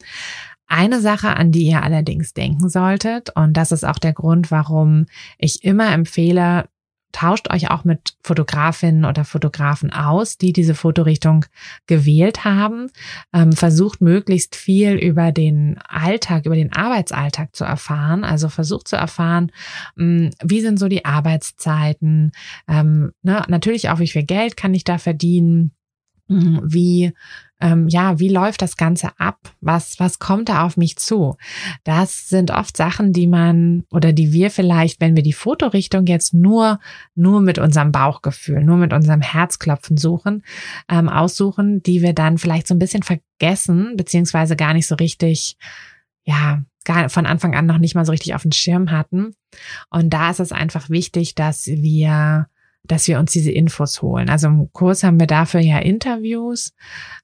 Eine 0.69 1.01
Sache, 1.01 1.35
an 1.35 1.51
die 1.51 1.63
ihr 1.63 1.83
allerdings 1.83 2.35
denken 2.35 2.69
solltet, 2.69 3.31
und 3.35 3.55
das 3.57 3.73
ist 3.73 3.85
auch 3.85 3.99
der 3.99 4.13
Grund, 4.13 4.51
warum 4.51 5.07
ich 5.39 5.65
immer 5.65 5.91
empfehle, 5.93 6.69
tauscht 7.13 7.51
euch 7.51 7.71
auch 7.71 7.85
mit 7.85 8.17
Fotografinnen 8.23 9.05
oder 9.05 9.25
Fotografen 9.25 9.93
aus, 9.93 10.39
die 10.39 10.53
diese 10.53 10.75
Fotorichtung 10.75 11.45
gewählt 11.87 12.45
haben. 12.45 12.91
Ähm, 13.33 13.53
versucht 13.53 14.01
möglichst 14.01 14.57
viel 14.57 14.95
über 14.95 15.33
den 15.33 15.79
Alltag, 15.89 16.47
über 16.47 16.57
den 16.57 16.73
Arbeitsalltag 16.73 17.55
zu 17.55 17.65
erfahren. 17.65 18.25
Also 18.25 18.49
versucht 18.49 18.89
zu 18.89 18.97
erfahren, 18.97 19.53
mh, 19.97 20.05
hm, 20.05 20.31
wie 20.45 20.61
sind 20.61 20.79
so 20.79 20.89
die 20.89 21.05
Arbeitszeiten. 21.05 22.33
Ähm, 22.69 23.13
ne, 23.23 23.45
natürlich 23.49 23.89
auch, 23.89 23.99
wie 23.99 24.09
viel 24.09 24.25
Geld 24.25 24.57
kann 24.57 24.75
ich 24.75 24.85
da 24.85 24.99
verdienen. 24.99 25.73
Wie 26.65 27.13
ähm, 27.61 27.89
ja, 27.89 28.21
wie 28.21 28.29
läuft 28.29 28.63
das 28.63 28.77
Ganze 28.77 29.11
ab? 29.19 29.53
Was, 29.61 29.99
was 29.99 30.19
kommt 30.19 30.49
da 30.49 30.65
auf 30.65 30.77
mich 30.77 30.97
zu? 30.97 31.37
Das 31.83 32.29
sind 32.29 32.51
oft 32.51 32.77
Sachen, 32.77 33.13
die 33.13 33.27
man 33.27 33.85
oder 33.91 34.13
die 34.13 34.33
wir 34.33 34.51
vielleicht, 34.51 35.01
wenn 35.01 35.17
wir 35.17 35.23
die 35.23 35.33
Fotorichtung 35.33 36.07
jetzt 36.07 36.35
nur, 36.35 36.79
nur 37.15 37.41
mit 37.41 37.59
unserem 37.59 37.91
Bauchgefühl, 37.91 38.63
nur 38.63 38.77
mit 38.77 38.93
unserem 38.93 39.23
Herzklopfen 39.23 39.97
suchen, 39.97 40.45
ähm, 40.89 41.09
aussuchen, 41.09 41.83
die 41.83 42.01
wir 42.03 42.13
dann 42.13 42.39
vielleicht 42.39 42.69
so 42.69 42.75
ein 42.75 42.79
bisschen 42.79 43.03
vergessen, 43.03 43.95
beziehungsweise 43.97 44.55
gar 44.55 44.73
nicht 44.73 44.87
so 44.87 44.95
richtig, 44.95 45.57
ja, 46.25 46.63
gar 46.85 47.09
von 47.11 47.27
Anfang 47.27 47.57
an 47.57 47.67
noch 47.67 47.79
nicht 47.79 47.97
mal 47.97 48.05
so 48.05 48.13
richtig 48.13 48.35
auf 48.35 48.43
dem 48.43 48.53
Schirm 48.53 48.93
hatten. 48.93 49.35
Und 49.91 50.11
da 50.11 50.31
ist 50.31 50.41
es 50.41 50.53
einfach 50.53 50.91
wichtig, 50.91 51.35
dass 51.35 51.67
wir 51.67 52.47
dass 52.85 53.07
wir 53.07 53.19
uns 53.19 53.33
diese 53.33 53.51
Infos 53.51 54.03
holen. 54.03 54.29
Also 54.31 54.49
im 54.49 54.73
Kurs 54.73 55.03
haben 55.03 55.21
wir 55.21 55.27
dafür 55.27 55.61
ja 55.61 55.79
Interviews, 55.79 56.73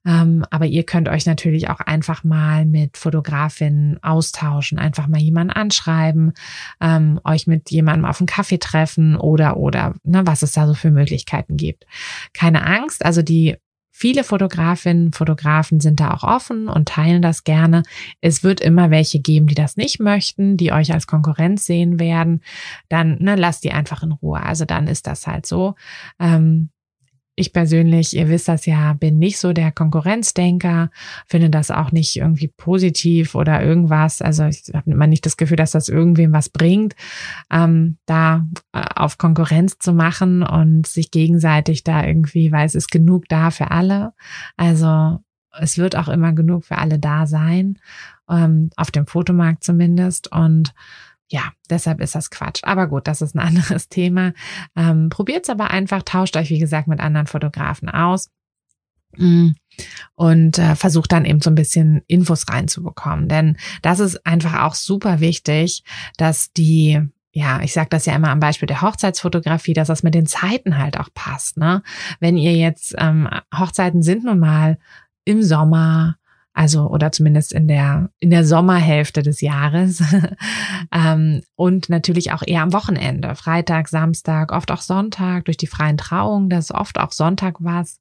ähm, 0.05 0.45
aber 0.51 0.65
ihr 0.65 0.83
könnt 0.83 1.09
euch 1.09 1.25
natürlich 1.25 1.69
auch 1.69 1.79
einfach 1.79 2.23
mal 2.23 2.65
mit 2.65 2.97
Fotografinnen 2.97 4.01
austauschen, 4.03 4.77
einfach 4.77 5.07
mal 5.07 5.19
jemanden 5.19 5.53
anschreiben, 5.53 6.33
ähm, 6.81 7.19
euch 7.23 7.47
mit 7.47 7.71
jemandem 7.71 8.05
auf 8.05 8.19
einen 8.19 8.27
Kaffee 8.27 8.59
treffen 8.59 9.15
oder 9.15 9.57
oder 9.57 9.95
ne, 10.03 10.21
was 10.25 10.43
es 10.43 10.51
da 10.51 10.67
so 10.67 10.73
für 10.73 10.91
Möglichkeiten 10.91 11.57
gibt. 11.57 11.85
Keine 12.33 12.65
Angst, 12.65 13.03
also 13.03 13.21
die 13.21 13.57
Viele 13.97 14.25
Fotografinnen, 14.25 15.13
Fotografen 15.13 15.79
sind 15.79 16.01
da 16.01 16.11
auch 16.11 16.23
offen 16.23 16.67
und 16.67 16.89
teilen 16.89 17.21
das 17.21 17.45
gerne. 17.45 17.81
Es 18.19 18.43
wird 18.43 18.59
immer 18.59 18.91
welche 18.91 19.21
geben, 19.21 19.47
die 19.47 19.55
das 19.55 19.77
nicht 19.77 20.01
möchten, 20.01 20.57
die 20.57 20.73
euch 20.73 20.91
als 20.91 21.07
Konkurrenz 21.07 21.65
sehen 21.65 21.97
werden. 21.97 22.41
Dann 22.89 23.15
ne, 23.21 23.37
lasst 23.37 23.63
die 23.63 23.71
einfach 23.71 24.03
in 24.03 24.11
Ruhe. 24.11 24.43
Also 24.43 24.65
dann 24.65 24.87
ist 24.87 25.07
das 25.07 25.27
halt 25.27 25.45
so. 25.45 25.75
Ähm, 26.19 26.71
ich 27.35 27.51
persönlich, 27.51 28.15
ihr 28.15 28.29
wisst 28.29 28.47
das 28.47 28.65
ja, 28.65 28.93
bin 28.93 29.19
nicht 29.19 29.39
so 29.39 29.51
der 29.51 29.71
Konkurrenzdenker, 29.71 30.89
finde 31.27 31.49
das 31.49 31.69
auch 31.69 31.91
nicht 31.91 32.15
irgendwie 32.15 32.47
positiv 32.47 33.35
oder 33.35 33.61
irgendwas. 33.61 34.21
Also 34.21 34.45
ich 34.45 34.63
habe 34.73 34.91
immer 34.91 35.07
nicht 35.07 35.25
das 35.25 35.35
Gefühl, 35.35 35.57
dass 35.57 35.71
das 35.71 35.89
irgendwem 35.89 36.31
was 36.31 36.49
bringt, 36.49 36.95
ähm, 37.51 37.97
da 38.05 38.45
äh, 38.71 38.83
auf 38.95 39.17
Konkurrenz 39.17 39.77
zu 39.79 39.91
machen 39.91 40.43
und 40.43 40.87
sich 40.87 41.11
gegenseitig 41.11 41.83
da 41.83 42.05
irgendwie, 42.05 42.51
weil 42.51 42.65
es 42.65 42.75
ist 42.75 42.89
genug 42.89 43.25
da 43.27 43.51
für 43.51 43.71
alle. 43.71 44.13
Also 44.55 45.19
es 45.59 45.77
wird 45.77 45.95
auch 45.95 46.07
immer 46.07 46.33
genug 46.33 46.65
für 46.65 46.77
alle 46.77 46.99
da 46.99 47.27
sein, 47.27 47.79
ähm, 48.29 48.69
auf 48.77 48.91
dem 48.91 49.07
Fotomarkt 49.07 49.63
zumindest. 49.63 50.31
Und 50.31 50.73
ja, 51.35 51.51
deshalb 51.69 51.99
ist 51.99 52.15
das 52.15 52.29
Quatsch. 52.29 52.63
Aber 52.63 52.87
gut, 52.87 53.07
das 53.07 53.21
ist 53.21 53.35
ein 53.35 53.39
anderes 53.47 53.89
Thema. 53.89 54.33
Ähm, 54.75 55.09
Probiert 55.09 55.43
es 55.43 55.49
aber 55.49 55.69
einfach, 55.69 56.01
tauscht 56.03 56.37
euch, 56.37 56.49
wie 56.49 56.59
gesagt, 56.59 56.87
mit 56.87 57.01
anderen 57.01 57.27
Fotografen 57.27 57.89
aus 57.89 58.29
mm, 59.17 59.49
und 60.15 60.57
äh, 60.57 60.75
versucht 60.75 61.11
dann 61.11 61.25
eben 61.25 61.41
so 61.41 61.49
ein 61.49 61.55
bisschen 61.55 62.03
Infos 62.07 62.47
reinzubekommen. 62.47 63.27
Denn 63.27 63.57
das 63.81 63.99
ist 63.99 64.25
einfach 64.25 64.63
auch 64.63 64.75
super 64.75 65.19
wichtig, 65.19 65.83
dass 66.17 66.53
die 66.53 67.01
ja, 67.37 67.59
ich 67.61 67.73
sage 67.73 67.89
das 67.89 68.05
ja 68.05 68.15
immer 68.15 68.29
am 68.29 68.39
Beispiel 68.39 68.67
der 68.67 68.81
Hochzeitsfotografie, 68.81 69.73
dass 69.73 69.89
das 69.89 70.03
mit 70.03 70.15
den 70.15 70.25
Zeiten 70.25 70.77
halt 70.77 70.97
auch 70.97 71.09
passt. 71.13 71.57
Ne? 71.57 71.83
Wenn 72.21 72.37
ihr 72.37 72.53
jetzt 72.53 72.95
ähm, 72.97 73.29
Hochzeiten 73.53 74.03
sind 74.03 74.23
nun 74.23 74.39
mal 74.39 74.77
im 75.25 75.43
Sommer 75.43 76.15
also 76.55 76.87
oder 76.87 77.11
zumindest 77.11 77.51
in 77.51 77.67
der 77.67 78.09
in 78.19 78.29
der 78.29 78.45
Sommerhälfte 78.45 79.21
des 79.21 79.41
Jahres 79.41 80.01
ähm, 80.93 81.41
und 81.55 81.89
natürlich 81.89 82.31
auch 82.31 82.43
eher 82.45 82.61
am 82.61 82.71
Wochenende, 82.71 83.35
Freitag, 83.35 83.89
Samstag, 83.89 84.53
oft 84.53 84.71
auch 84.71 84.81
Sonntag 84.81 85.45
durch 85.45 85.57
die 85.57 85.67
freien 85.67 85.97
Trauungen, 85.97 86.49
das 86.49 86.71
oft 86.71 86.97
auch 86.97 87.11
Sonntag 87.11 87.57
was. 87.59 87.99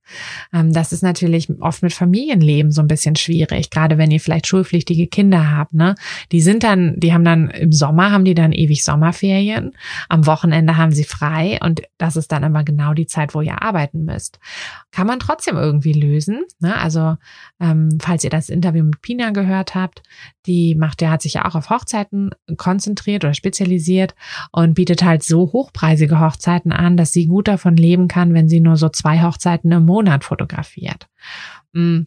Ähm, 0.52 0.72
das 0.72 0.92
ist 0.92 1.02
natürlich 1.02 1.50
oft 1.60 1.82
mit 1.82 1.92
Familienleben 1.92 2.70
so 2.70 2.80
ein 2.80 2.86
bisschen 2.86 3.16
schwierig, 3.16 3.70
gerade 3.70 3.98
wenn 3.98 4.12
ihr 4.12 4.20
vielleicht 4.20 4.46
schulpflichtige 4.46 5.08
Kinder 5.08 5.50
habt. 5.50 5.74
Ne, 5.74 5.96
die 6.30 6.40
sind 6.40 6.62
dann, 6.62 6.94
die 7.00 7.12
haben 7.12 7.24
dann 7.24 7.50
im 7.50 7.72
Sommer 7.72 8.12
haben 8.12 8.24
die 8.24 8.34
dann 8.34 8.52
ewig 8.52 8.84
Sommerferien, 8.84 9.72
am 10.08 10.26
Wochenende 10.26 10.76
haben 10.76 10.92
sie 10.92 11.04
frei 11.04 11.58
und 11.60 11.82
das 11.98 12.14
ist 12.14 12.30
dann 12.30 12.44
immer 12.44 12.62
genau 12.62 12.94
die 12.94 13.06
Zeit, 13.06 13.34
wo 13.34 13.40
ihr 13.40 13.62
arbeiten 13.62 14.04
müsst. 14.04 14.38
Kann 14.92 15.08
man 15.08 15.18
trotzdem 15.18 15.56
irgendwie 15.56 15.92
lösen. 15.92 16.44
Ne? 16.60 16.76
Also 16.76 17.16
ähm, 17.60 17.98
falls 18.00 18.22
ihr 18.22 18.30
das 18.30 18.43
das 18.44 18.54
Interview 18.54 18.84
mit 18.84 19.00
Pina 19.00 19.30
gehört 19.30 19.74
habt, 19.74 20.02
die 20.46 20.74
macht, 20.74 21.00
der 21.00 21.10
hat 21.10 21.22
sich 21.22 21.34
ja 21.34 21.44
auch 21.44 21.54
auf 21.54 21.70
Hochzeiten 21.70 22.30
konzentriert 22.56 23.24
oder 23.24 23.34
spezialisiert 23.34 24.14
und 24.52 24.74
bietet 24.74 25.02
halt 25.02 25.22
so 25.22 25.52
hochpreisige 25.52 26.20
Hochzeiten 26.20 26.72
an, 26.72 26.96
dass 26.96 27.12
sie 27.12 27.26
gut 27.26 27.48
davon 27.48 27.76
leben 27.76 28.08
kann, 28.08 28.34
wenn 28.34 28.48
sie 28.48 28.60
nur 28.60 28.76
so 28.76 28.88
zwei 28.88 29.22
Hochzeiten 29.22 29.72
im 29.72 29.84
Monat 29.84 30.24
fotografiert. 30.24 31.08
Mm 31.72 32.02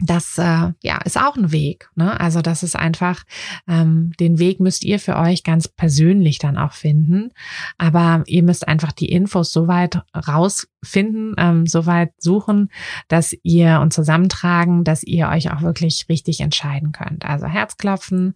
das 0.00 0.38
äh, 0.38 0.72
ja 0.82 0.98
ist 1.04 1.18
auch 1.18 1.36
ein 1.36 1.52
Weg. 1.52 1.90
Ne? 1.94 2.18
Also 2.18 2.40
das 2.40 2.62
ist 2.62 2.76
einfach, 2.76 3.24
ähm, 3.68 4.12
den 4.18 4.38
Weg 4.38 4.58
müsst 4.60 4.84
ihr 4.84 4.98
für 4.98 5.16
euch 5.16 5.44
ganz 5.44 5.68
persönlich 5.68 6.38
dann 6.38 6.56
auch 6.56 6.72
finden. 6.72 7.32
Aber 7.78 8.22
ihr 8.26 8.42
müsst 8.42 8.66
einfach 8.66 8.92
die 8.92 9.10
Infos 9.10 9.52
so 9.52 9.68
weit 9.68 10.02
rausfinden, 10.14 11.34
ähm, 11.38 11.66
so 11.66 11.86
weit 11.86 12.12
suchen, 12.18 12.70
dass 13.08 13.34
ihr 13.42 13.80
und 13.80 13.92
zusammentragen, 13.92 14.84
dass 14.84 15.02
ihr 15.02 15.28
euch 15.28 15.52
auch 15.52 15.62
wirklich 15.62 16.06
richtig 16.08 16.40
entscheiden 16.40 16.92
könnt. 16.92 17.24
Also 17.24 17.46
Herzklopfen 17.46 18.34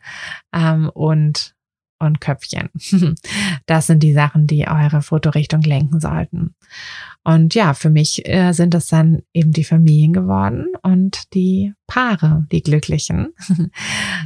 ähm, 0.52 0.90
und 0.92 1.54
und 1.98 2.20
Köpfchen. 2.20 2.70
Das 3.66 3.86
sind 3.86 4.02
die 4.02 4.12
Sachen, 4.12 4.46
die 4.46 4.68
eure 4.68 5.00
Fotorichtung 5.00 5.62
lenken 5.62 6.00
sollten. 6.00 6.54
Und 7.22 7.54
ja, 7.54 7.72
für 7.72 7.88
mich 7.88 8.28
äh, 8.28 8.52
sind 8.52 8.74
es 8.74 8.88
dann 8.88 9.22
eben 9.32 9.52
die 9.52 9.64
Familien 9.64 10.12
geworden 10.12 10.66
und 10.82 11.32
die 11.32 11.72
Paare, 11.86 12.46
die 12.52 12.62
Glücklichen. 12.62 13.28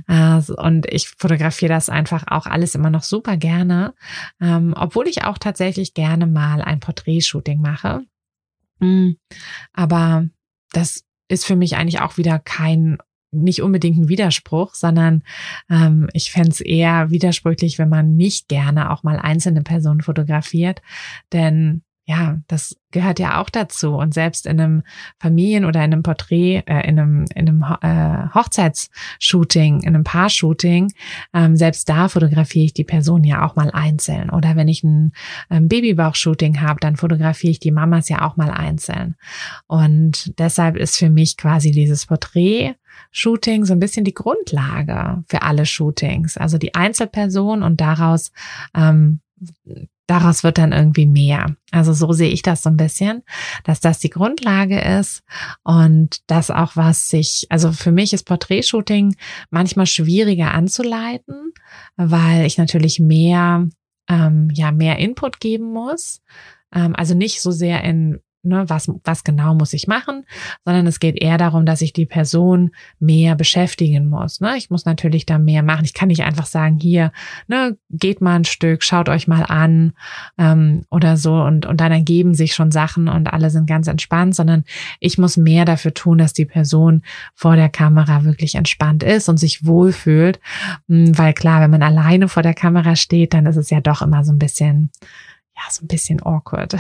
also, 0.07 0.57
und 0.57 0.87
ich 0.93 1.09
fotografiere 1.09 1.73
das 1.73 1.89
einfach 1.89 2.25
auch 2.27 2.47
alles 2.47 2.75
immer 2.75 2.91
noch 2.91 3.05
super 3.05 3.37
gerne, 3.37 3.95
ähm, 4.41 4.75
obwohl 4.77 5.07
ich 5.07 5.25
auch 5.25 5.39
tatsächlich 5.39 5.95
gerne 5.95 6.27
mal 6.27 6.61
ein 6.61 6.81
Porträtshooting 6.81 7.61
mache. 7.61 8.03
Mhm. 8.81 9.17
Aber 9.73 10.27
das 10.73 11.05
ist 11.29 11.45
für 11.45 11.57
mich 11.57 11.77
eigentlich 11.77 12.01
auch 12.01 12.17
wieder 12.17 12.39
kein 12.39 12.99
nicht 13.31 13.63
unbedingt 13.63 13.99
ein 13.99 14.09
Widerspruch, 14.09 14.75
sondern 14.75 15.23
ähm, 15.71 16.09
ich 16.13 16.31
fände 16.31 16.51
es 16.51 16.61
eher 16.61 17.11
widersprüchlich, 17.11 17.79
wenn 17.79 17.89
man 17.89 18.17
nicht 18.17 18.49
gerne 18.49 18.91
auch 18.91 19.03
mal 19.03 19.19
einzelne 19.19 19.63
Personen 19.63 20.01
fotografiert. 20.01 20.83
Denn 21.33 21.83
ja, 22.09 22.39
das 22.47 22.75
gehört 22.91 23.19
ja 23.19 23.39
auch 23.39 23.51
dazu. 23.51 23.95
Und 23.95 24.15
selbst 24.15 24.47
in 24.47 24.59
einem 24.59 24.83
Familien- 25.21 25.67
oder 25.67 25.85
in 25.85 25.93
einem 25.93 26.03
Porträt, 26.03 26.63
äh, 26.67 26.89
in 26.89 26.99
einem, 26.99 27.27
in 27.35 27.49
einem 27.49 27.63
äh, 27.83 28.35
Hochzeitsshooting, 28.35 29.83
in 29.83 29.89
einem 29.89 30.05
Paar-Shooting, 30.05 30.91
ähm, 31.35 31.55
selbst 31.55 31.87
da 31.91 32.09
fotografiere 32.09 32.65
ich 32.65 32.73
die 32.73 32.85
Person 32.85 33.25
ja 33.25 33.45
auch 33.45 33.57
mal 33.57 33.71
einzeln. 33.71 34.31
Oder 34.31 34.57
wenn 34.57 34.69
ich 34.69 34.83
ein 34.85 35.13
ähm, 35.51 35.69
Babybauch-Shooting 35.69 36.63
habe, 36.63 36.81
dann 36.81 36.97
fotografiere 36.97 37.51
ich 37.51 37.61
die 37.61 37.73
Mamas 37.73 38.09
ja 38.09 38.23
auch 38.23 38.39
mal 38.39 38.51
einzeln. 38.51 39.17
Und 39.67 40.33
deshalb 40.39 40.77
ist 40.77 40.97
für 40.97 41.11
mich 41.11 41.37
quasi 41.37 41.73
dieses 41.73 42.07
Porträt 42.07 42.75
Shooting 43.11 43.67
so 43.67 43.75
ein 43.75 43.81
bisschen 43.81 44.07
die 44.07 44.15
Grundlage 44.15 45.25
für 45.29 45.43
alle 45.43 45.67
Shootings. 45.67 46.39
Also 46.39 46.57
die 46.57 46.75
Einzelperson 46.75 47.63
und 47.63 47.83
daraus 47.83 48.33
ähm, 48.75 49.21
daraus 50.09 50.43
wird 50.43 50.59
dann 50.59 50.73
irgendwie 50.73 51.07
mehr. 51.07 51.55
Also 51.71 51.93
so 51.93 52.13
sehe 52.13 52.31
ich 52.31 52.43
das 52.43 52.63
so 52.63 52.71
ein 52.71 52.77
bisschen, 52.77 53.23
dass 53.65 53.79
das 53.79 54.01
die 54.01 54.11
Grundlage 54.11 54.81
ist 54.81 55.23
und 55.63 56.23
das 56.27 56.51
auch 56.51 56.75
was 56.75 57.11
sich, 57.11 57.47
also 57.51 57.71
für 57.71 57.93
mich 57.93 58.13
ist 58.13 58.25
Porträtshooting 58.25 59.15
manchmal 59.51 59.87
schwieriger 59.87 60.53
anzuleiten, 60.55 61.53
weil 61.97 62.47
ich 62.47 62.59
natürlich 62.59 62.99
mehr, 62.99 63.69
ähm, 64.09 64.49
ja, 64.55 64.73
mehr 64.73 64.99
Input 64.99 65.41
geben 65.41 65.73
muss. 65.73 66.23
Ähm, 66.75 66.97
also 66.97 67.15
nicht 67.15 67.43
so 67.43 67.51
sehr 67.51 67.85
in 67.85 68.19
ne, 68.43 68.65
was, 68.69 68.91
was 69.05 69.25
genau 69.25 69.55
muss 69.55 69.73
ich 69.73 69.87
machen, 69.87 70.25
sondern 70.65 70.87
es 70.87 71.01
geht 71.01 71.21
eher 71.21 71.39
darum, 71.39 71.67
dass 71.67 71.81
ich 71.81 71.93
die 71.93 72.07
Person 72.07 72.71
mehr 72.99 73.35
beschäftigen 73.35 74.09
muss. 74.09 74.41
Ne? 74.41 74.57
Ich 74.57 74.71
muss 74.71 74.85
natürlich 74.85 75.27
da 75.27 75.39
mehr 75.39 75.63
machen. 75.63 75.85
Ich 75.85 75.95
kann 75.95 76.09
nicht 76.09 76.25
einfach 76.25 76.47
sagen, 76.47 76.79
hier, 76.81 77.13
ne, 77.47 77.77
geht 77.91 78.21
mal 78.21 78.37
ein 78.37 78.45
Stück, 78.45 78.83
schaut 78.83 79.09
euch 79.09 79.29
mal 79.29 79.43
an 79.43 79.93
ähm, 80.39 80.83
oder 80.91 81.17
so 81.17 81.43
und, 81.43 81.67
und 81.67 81.81
dann 81.81 81.93
ergeben 81.93 82.35
sich 82.35 82.55
schon 82.55 82.71
Sachen 82.71 83.09
und 83.09 83.33
alle 83.33 83.51
sind 83.51 83.67
ganz 83.67 83.87
entspannt, 83.89 84.35
sondern 84.35 84.65
ich 85.01 85.19
muss 85.19 85.37
mehr 85.37 85.65
dafür 85.65 85.95
tun, 85.95 86.19
dass 86.19 86.33
die 86.33 86.47
Person 86.47 87.03
vor 87.35 87.57
der 87.57 87.69
Kamera 87.69 88.25
wirklich 88.25 88.55
entspannt 88.55 89.03
ist 89.03 89.29
und 89.29 89.39
sich 89.39 89.65
wohlfühlt. 89.65 90.41
Hm, 90.89 91.17
weil 91.19 91.33
klar, 91.33 91.61
wenn 91.61 91.71
man 91.71 91.83
alleine 91.83 92.29
vor 92.29 92.43
der 92.43 92.55
Kamera 92.55 92.97
steht, 92.97 93.35
dann 93.35 93.47
ist 93.47 93.57
es 93.57 93.71
ja 93.71 93.81
doch 93.81 94.03
immer 94.03 94.25
so 94.25 94.33
ein 94.33 94.39
bisschen 94.39 94.91
ja, 95.59 95.71
so 95.71 95.85
ein 95.85 95.89
bisschen 95.89 96.23
awkward. 96.23 96.77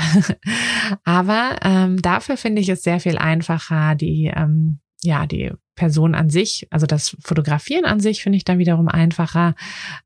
Aber 1.04 1.56
ähm, 1.62 2.00
dafür 2.00 2.36
finde 2.36 2.62
ich 2.62 2.68
es 2.68 2.82
sehr 2.82 3.00
viel 3.00 3.18
einfacher, 3.18 3.96
die, 3.96 4.32
ähm, 4.34 4.78
ja, 5.02 5.26
die 5.26 5.52
Person 5.74 6.14
an 6.14 6.30
sich, 6.30 6.66
also 6.70 6.86
das 6.86 7.16
Fotografieren 7.22 7.84
an 7.84 8.00
sich 8.00 8.22
finde 8.22 8.36
ich 8.36 8.44
dann 8.44 8.58
wiederum 8.58 8.88
einfacher, 8.88 9.54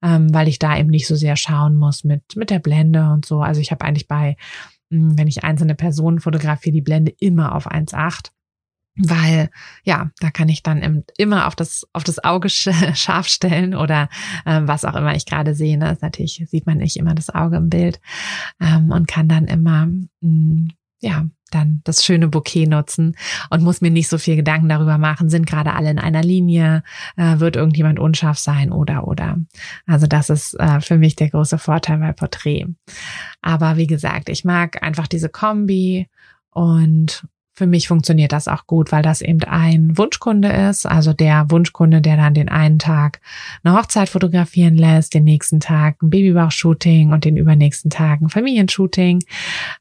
ähm, 0.02 0.32
weil 0.32 0.48
ich 0.48 0.58
da 0.58 0.76
eben 0.76 0.90
nicht 0.90 1.06
so 1.06 1.16
sehr 1.16 1.36
schauen 1.36 1.76
muss 1.76 2.04
mit, 2.04 2.22
mit 2.36 2.50
der 2.50 2.58
Blende 2.58 3.10
und 3.10 3.24
so. 3.24 3.40
Also 3.42 3.60
ich 3.60 3.70
habe 3.70 3.84
eigentlich 3.84 4.08
bei, 4.08 4.36
hm, 4.90 5.18
wenn 5.18 5.28
ich 5.28 5.44
einzelne 5.44 5.74
Personen 5.74 6.20
fotografiere, 6.20 6.72
die 6.72 6.82
Blende 6.82 7.12
immer 7.18 7.54
auf 7.54 7.70
1,8 7.70 8.30
weil 8.96 9.50
ja, 9.84 10.10
da 10.20 10.30
kann 10.30 10.48
ich 10.48 10.62
dann 10.62 11.04
immer 11.16 11.46
auf 11.46 11.56
das 11.56 11.86
auf 11.92 12.04
das 12.04 12.22
Auge 12.22 12.48
scharf 12.50 13.28
stellen 13.28 13.74
oder 13.74 14.08
ähm, 14.46 14.68
was 14.68 14.84
auch 14.84 14.94
immer 14.94 15.14
ich 15.14 15.26
gerade 15.26 15.54
sehe. 15.54 15.78
Ne? 15.78 15.96
Natürlich 16.00 16.44
sieht 16.48 16.66
man 16.66 16.78
nicht 16.78 16.96
immer 16.96 17.14
das 17.14 17.30
Auge 17.30 17.56
im 17.56 17.70
Bild 17.70 18.00
ähm, 18.60 18.90
und 18.90 19.08
kann 19.08 19.28
dann 19.28 19.46
immer 19.46 19.86
mh, 19.86 20.00
mm, 20.20 20.68
ja 21.00 21.24
dann 21.50 21.80
das 21.84 22.04
schöne 22.04 22.28
Bouquet 22.28 22.66
nutzen 22.66 23.16
und 23.50 23.62
muss 23.62 23.80
mir 23.80 23.90
nicht 23.90 24.08
so 24.08 24.18
viel 24.18 24.36
Gedanken 24.36 24.68
darüber 24.68 24.98
machen, 24.98 25.28
sind 25.28 25.46
gerade 25.46 25.74
alle 25.74 25.90
in 25.90 25.98
einer 25.98 26.22
Linie, 26.22 26.82
äh, 27.16 27.38
wird 27.38 27.56
irgendjemand 27.56 27.98
unscharf 27.98 28.38
sein 28.38 28.72
oder 28.72 29.06
oder. 29.06 29.36
Also 29.86 30.06
das 30.06 30.30
ist 30.30 30.54
äh, 30.58 30.80
für 30.80 30.98
mich 30.98 31.16
der 31.16 31.30
große 31.30 31.58
Vorteil 31.58 31.98
bei 31.98 32.12
Porträt. 32.12 32.66
Aber 33.42 33.76
wie 33.76 33.86
gesagt, 33.86 34.28
ich 34.28 34.44
mag 34.44 34.82
einfach 34.82 35.06
diese 35.06 35.28
Kombi 35.28 36.08
und 36.50 37.26
für 37.54 37.66
mich 37.66 37.88
funktioniert 37.88 38.32
das 38.32 38.48
auch 38.48 38.66
gut, 38.66 38.92
weil 38.92 39.02
das 39.02 39.20
eben 39.20 39.44
ein 39.44 39.96
Wunschkunde 39.98 40.48
ist. 40.48 40.86
Also 40.86 41.12
der 41.12 41.50
Wunschkunde, 41.50 42.00
der 42.00 42.16
dann 42.16 42.34
den 42.34 42.48
einen 42.48 42.78
Tag 42.78 43.20
eine 43.62 43.76
Hochzeit 43.76 44.08
fotografieren 44.08 44.76
lässt, 44.76 45.12
den 45.12 45.24
nächsten 45.24 45.60
Tag 45.60 46.02
ein 46.02 46.10
Babybauch-Shooting 46.10 47.12
und 47.12 47.24
den 47.24 47.36
übernächsten 47.36 47.90
Tag 47.90 48.22
ein 48.22 48.30
Familienshooting. 48.30 49.22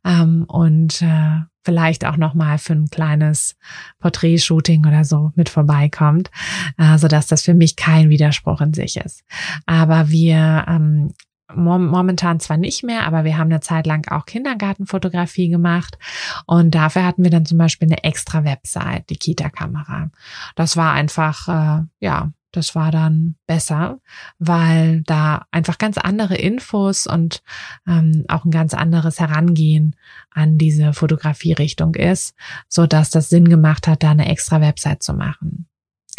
Ähm, 0.06 0.44
und 0.48 1.02
äh, 1.02 1.40
vielleicht 1.64 2.06
auch 2.06 2.18
noch 2.18 2.34
mal 2.34 2.58
für 2.58 2.74
ein 2.74 2.90
kleines 2.90 3.56
Porträtshooting 4.00 4.86
oder 4.86 5.06
so 5.06 5.32
mit 5.36 5.48
vorbeikommt, 5.48 6.30
äh, 6.78 6.98
so 6.98 7.08
dass 7.08 7.28
das 7.28 7.44
für 7.44 7.54
mich 7.54 7.76
kein 7.76 8.10
Widerspruch 8.10 8.62
in 8.62 8.74
sich 8.74 8.98
ist. 8.98 9.24
Aber 9.66 10.10
wir 10.10 10.66
ähm, 10.68 11.14
momentan 11.56 12.40
zwar 12.40 12.58
nicht 12.58 12.84
mehr, 12.84 13.06
aber 13.06 13.24
wir 13.24 13.38
haben 13.38 13.52
eine 13.52 13.62
Zeit 13.62 13.88
lang 13.88 14.10
auch 14.12 14.26
Kindergartenfotografie 14.26 15.50
gemacht 15.50 15.98
und 16.46 16.76
dafür 16.76 17.06
hatten 17.06 17.24
wir 17.24 17.32
dann 17.32 17.46
zum 17.46 17.58
Beispiel 17.58 17.88
eine 17.88 18.04
extra 18.04 18.44
Website, 18.44 19.10
die 19.10 19.18
Kita-Kamera. 19.18 20.10
Das 20.56 20.78
war 20.78 20.94
einfach, 20.94 21.48
äh, 21.48 21.84
ja, 22.00 22.32
das 22.52 22.76
war 22.76 22.92
dann 22.92 23.36
besser, 23.48 24.00
weil 24.38 25.02
da 25.04 25.46
einfach 25.52 25.78
ganz 25.78 25.98
andere 25.98 26.36
Infos 26.36 27.08
und 27.08 27.44
ähm, 27.88 28.26
auch 28.28 28.44
ein 28.44 28.52
ganz 28.52 28.74
anderes 28.74 29.20
Herangehen 29.20 29.96
an 30.32 30.58
diese 30.58 30.94
Fotografierichtung 30.94 31.96
ist, 31.96 32.36
so 32.68 32.88
dass 32.88 33.10
das 33.10 33.30
Sinn 33.30 33.48
gemacht 33.48 33.88
hat, 33.88 34.04
da 34.04 34.12
eine 34.12 34.30
extra 34.30 34.60
Website 34.60 35.02
zu 35.02 35.14
machen. 35.14 35.68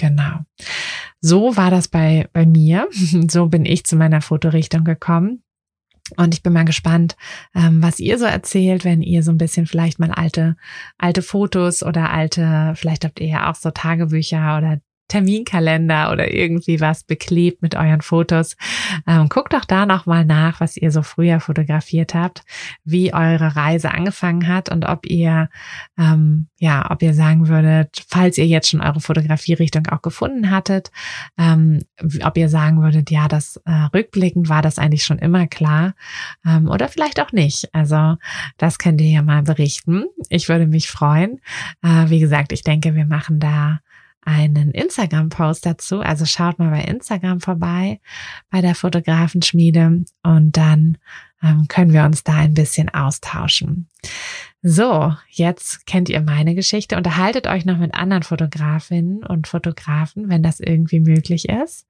Genau. 0.03 0.41
So 1.21 1.57
war 1.57 1.71
das 1.71 1.87
bei, 1.87 2.29
bei 2.33 2.45
mir. 2.45 2.89
So 3.31 3.47
bin 3.47 3.65
ich 3.65 3.85
zu 3.85 3.95
meiner 3.95 4.21
Fotorichtung 4.21 4.83
gekommen. 4.83 5.45
Und 6.17 6.35
ich 6.35 6.43
bin 6.43 6.53
mal 6.53 6.65
gespannt, 6.65 7.17
ähm, 7.55 7.81
was 7.83 8.01
ihr 8.01 8.19
so 8.19 8.25
erzählt, 8.25 8.85
wenn 8.85 9.01
ihr 9.01 9.23
so 9.23 9.31
ein 9.31 9.39
bisschen 9.39 9.67
vielleicht 9.67 10.01
mal 10.01 10.11
alte, 10.11 10.57
alte 10.99 11.23
Fotos 11.23 11.85
oder 11.85 12.11
alte, 12.11 12.75
vielleicht 12.75 13.05
habt 13.05 13.21
ihr 13.21 13.29
ja 13.29 13.51
auch 13.51 13.55
so 13.55 13.71
Tagebücher 13.71 14.59
oder 14.59 14.81
Terminkalender 15.13 16.11
oder 16.11 16.33
irgendwie 16.33 16.81
was 16.81 17.05
beklebt 17.05 17.61
mit 17.61 17.75
euren 17.75 18.01
Fotos. 18.01 18.57
Ähm, 19.07 19.29
guckt 19.29 19.53
doch 19.53 19.67
da 19.67 19.85
noch 19.85 20.07
mal 20.07 20.25
nach, 20.25 20.59
was 20.59 20.79
ihr 20.79 20.91
so 20.91 21.03
früher 21.03 21.39
fotografiert 21.39 22.15
habt, 22.15 22.45
wie 22.83 23.13
eure 23.13 23.55
Reise 23.55 23.91
angefangen 23.91 24.49
hat 24.49 24.71
und 24.71 24.87
ob 24.87 25.05
ihr, 25.05 25.51
ähm, 25.99 26.47
ja, 26.59 26.91
ob 26.91 27.03
ihr 27.03 27.13
sagen 27.13 27.49
würdet, 27.49 28.07
falls 28.09 28.39
ihr 28.39 28.47
jetzt 28.47 28.71
schon 28.71 28.81
eure 28.81 29.01
Fotografierichtung 29.01 29.87
auch 29.89 30.01
gefunden 30.01 30.51
hattet, 30.51 30.91
ähm, 31.37 31.81
ob 32.25 32.39
ihr 32.39 32.49
sagen 32.49 32.81
würdet, 32.81 33.11
ja, 33.11 33.29
das 33.29 33.61
äh, 33.67 33.89
rückblickend 33.93 34.49
war 34.49 34.63
das 34.63 34.79
eigentlich 34.79 35.05
schon 35.05 35.19
immer 35.19 35.47
klar 35.47 35.93
ähm, 36.47 36.71
oder 36.71 36.89
vielleicht 36.89 37.21
auch 37.21 37.33
nicht. 37.33 37.69
Also 37.75 38.17
das 38.57 38.79
könnt 38.79 39.03
ihr 39.03 39.11
ja 39.11 39.21
mal 39.21 39.43
berichten. 39.43 40.07
Ich 40.31 40.49
würde 40.49 40.67
mich 40.67 40.89
freuen. 40.89 41.39
Äh, 41.83 42.09
wie 42.09 42.19
gesagt, 42.21 42.53
ich 42.53 42.63
denke, 42.63 42.95
wir 42.95 43.05
machen 43.05 43.41
da 43.41 43.81
einen 44.23 44.71
Instagram-Post 44.71 45.67
dazu. 45.67 46.01
Also 46.01 46.25
schaut 46.25 46.59
mal 46.59 46.71
bei 46.71 46.83
Instagram 46.83 47.41
vorbei 47.41 48.01
bei 48.51 48.61
der 48.61 48.75
Fotografenschmiede 48.75 50.05
und 50.23 50.57
dann 50.57 50.99
ähm, 51.43 51.67
können 51.69 51.93
wir 51.93 52.05
uns 52.05 52.23
da 52.23 52.37
ein 52.37 52.55
bisschen 52.55 52.89
austauschen. 52.89 53.89
So, 54.65 55.13
jetzt 55.29 55.87
kennt 55.87 56.09
ihr 56.09 56.21
meine 56.21 56.55
Geschichte. 56.55 56.97
Unterhaltet 56.97 57.49
euch 57.49 57.65
noch 57.65 57.79
mit 57.79 57.95
anderen 57.95 58.23
Fotografinnen 58.23 59.25
und 59.25 59.49
Fotografen, 59.49 60.29
wenn 60.29 60.45
das 60.45 60.61
irgendwie 60.61 61.01
möglich 61.01 61.49
ist. 61.49 61.89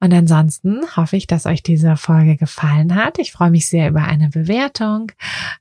Und 0.00 0.14
ansonsten 0.14 0.80
hoffe 0.96 1.18
ich, 1.18 1.26
dass 1.26 1.44
euch 1.44 1.62
diese 1.62 1.98
Folge 1.98 2.38
gefallen 2.38 2.94
hat. 2.94 3.18
Ich 3.18 3.32
freue 3.32 3.50
mich 3.50 3.68
sehr 3.68 3.90
über 3.90 4.04
eine 4.04 4.30
Bewertung. 4.30 5.12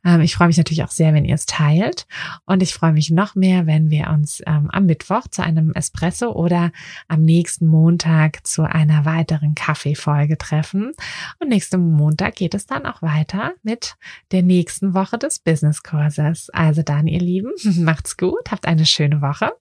Ähm, 0.06 0.22
ich 0.22 0.34
freue 0.34 0.48
mich 0.48 0.56
natürlich 0.56 0.86
auch 0.86 0.92
sehr, 0.92 1.14
wenn 1.14 1.26
ihr 1.26 1.36
es 1.36 1.46
teilt. 1.46 2.08
Und 2.46 2.64
ich 2.64 2.74
freue 2.74 2.94
mich 2.94 3.12
noch 3.12 3.36
mehr, 3.36 3.66
wenn 3.66 3.90
wir 3.90 4.10
uns 4.12 4.42
ähm, 4.48 4.70
am 4.72 4.86
Mittwoch 4.86 5.28
zu 5.28 5.44
einem 5.44 5.74
Espresso 5.74 6.32
oder 6.32 6.72
am 7.10 7.24
nächsten 7.24 7.68
Montag 7.68 8.48
zu 8.48 8.64
einer 8.64 9.04
weiteren 9.04 9.56
Kaffeefolge 9.56 10.38
treffen. 10.38 10.94
Und 11.40 11.50
nächsten 11.50 11.92
Montag 11.92 12.36
geht 12.36 12.54
es 12.54 12.66
dann 12.66 12.86
auch 12.86 13.02
weiter 13.02 13.52
mit 13.62 13.98
der 14.32 14.42
nächsten 14.42 14.94
Woche 14.94 15.18
des 15.18 15.40
Business-Kurses. 15.40 16.45
Also 16.50 16.82
dann, 16.82 17.08
ihr 17.08 17.20
Lieben, 17.20 17.52
macht's 17.84 18.18
gut, 18.18 18.52
habt 18.52 18.68
eine 18.68 18.86
schöne 18.86 19.22
Woche 19.22 19.52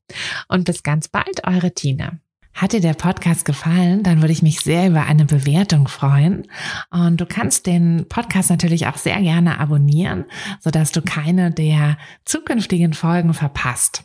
und 0.48 0.64
bis 0.64 0.82
ganz 0.82 1.08
bald, 1.08 1.46
eure 1.46 1.72
Tina. 1.72 2.18
Hat 2.54 2.72
dir 2.72 2.80
der 2.80 2.94
Podcast 2.94 3.44
gefallen, 3.44 4.04
dann 4.04 4.20
würde 4.22 4.32
ich 4.32 4.40
mich 4.40 4.60
sehr 4.60 4.86
über 4.86 5.06
eine 5.06 5.24
Bewertung 5.24 5.88
freuen. 5.88 6.46
Und 6.90 7.20
du 7.20 7.26
kannst 7.26 7.66
den 7.66 8.06
Podcast 8.08 8.48
natürlich 8.48 8.86
auch 8.86 8.96
sehr 8.96 9.20
gerne 9.20 9.58
abonnieren, 9.58 10.26
sodass 10.60 10.92
du 10.92 11.02
keine 11.02 11.50
der 11.50 11.98
zukünftigen 12.24 12.92
Folgen 12.92 13.34
verpasst. 13.34 14.04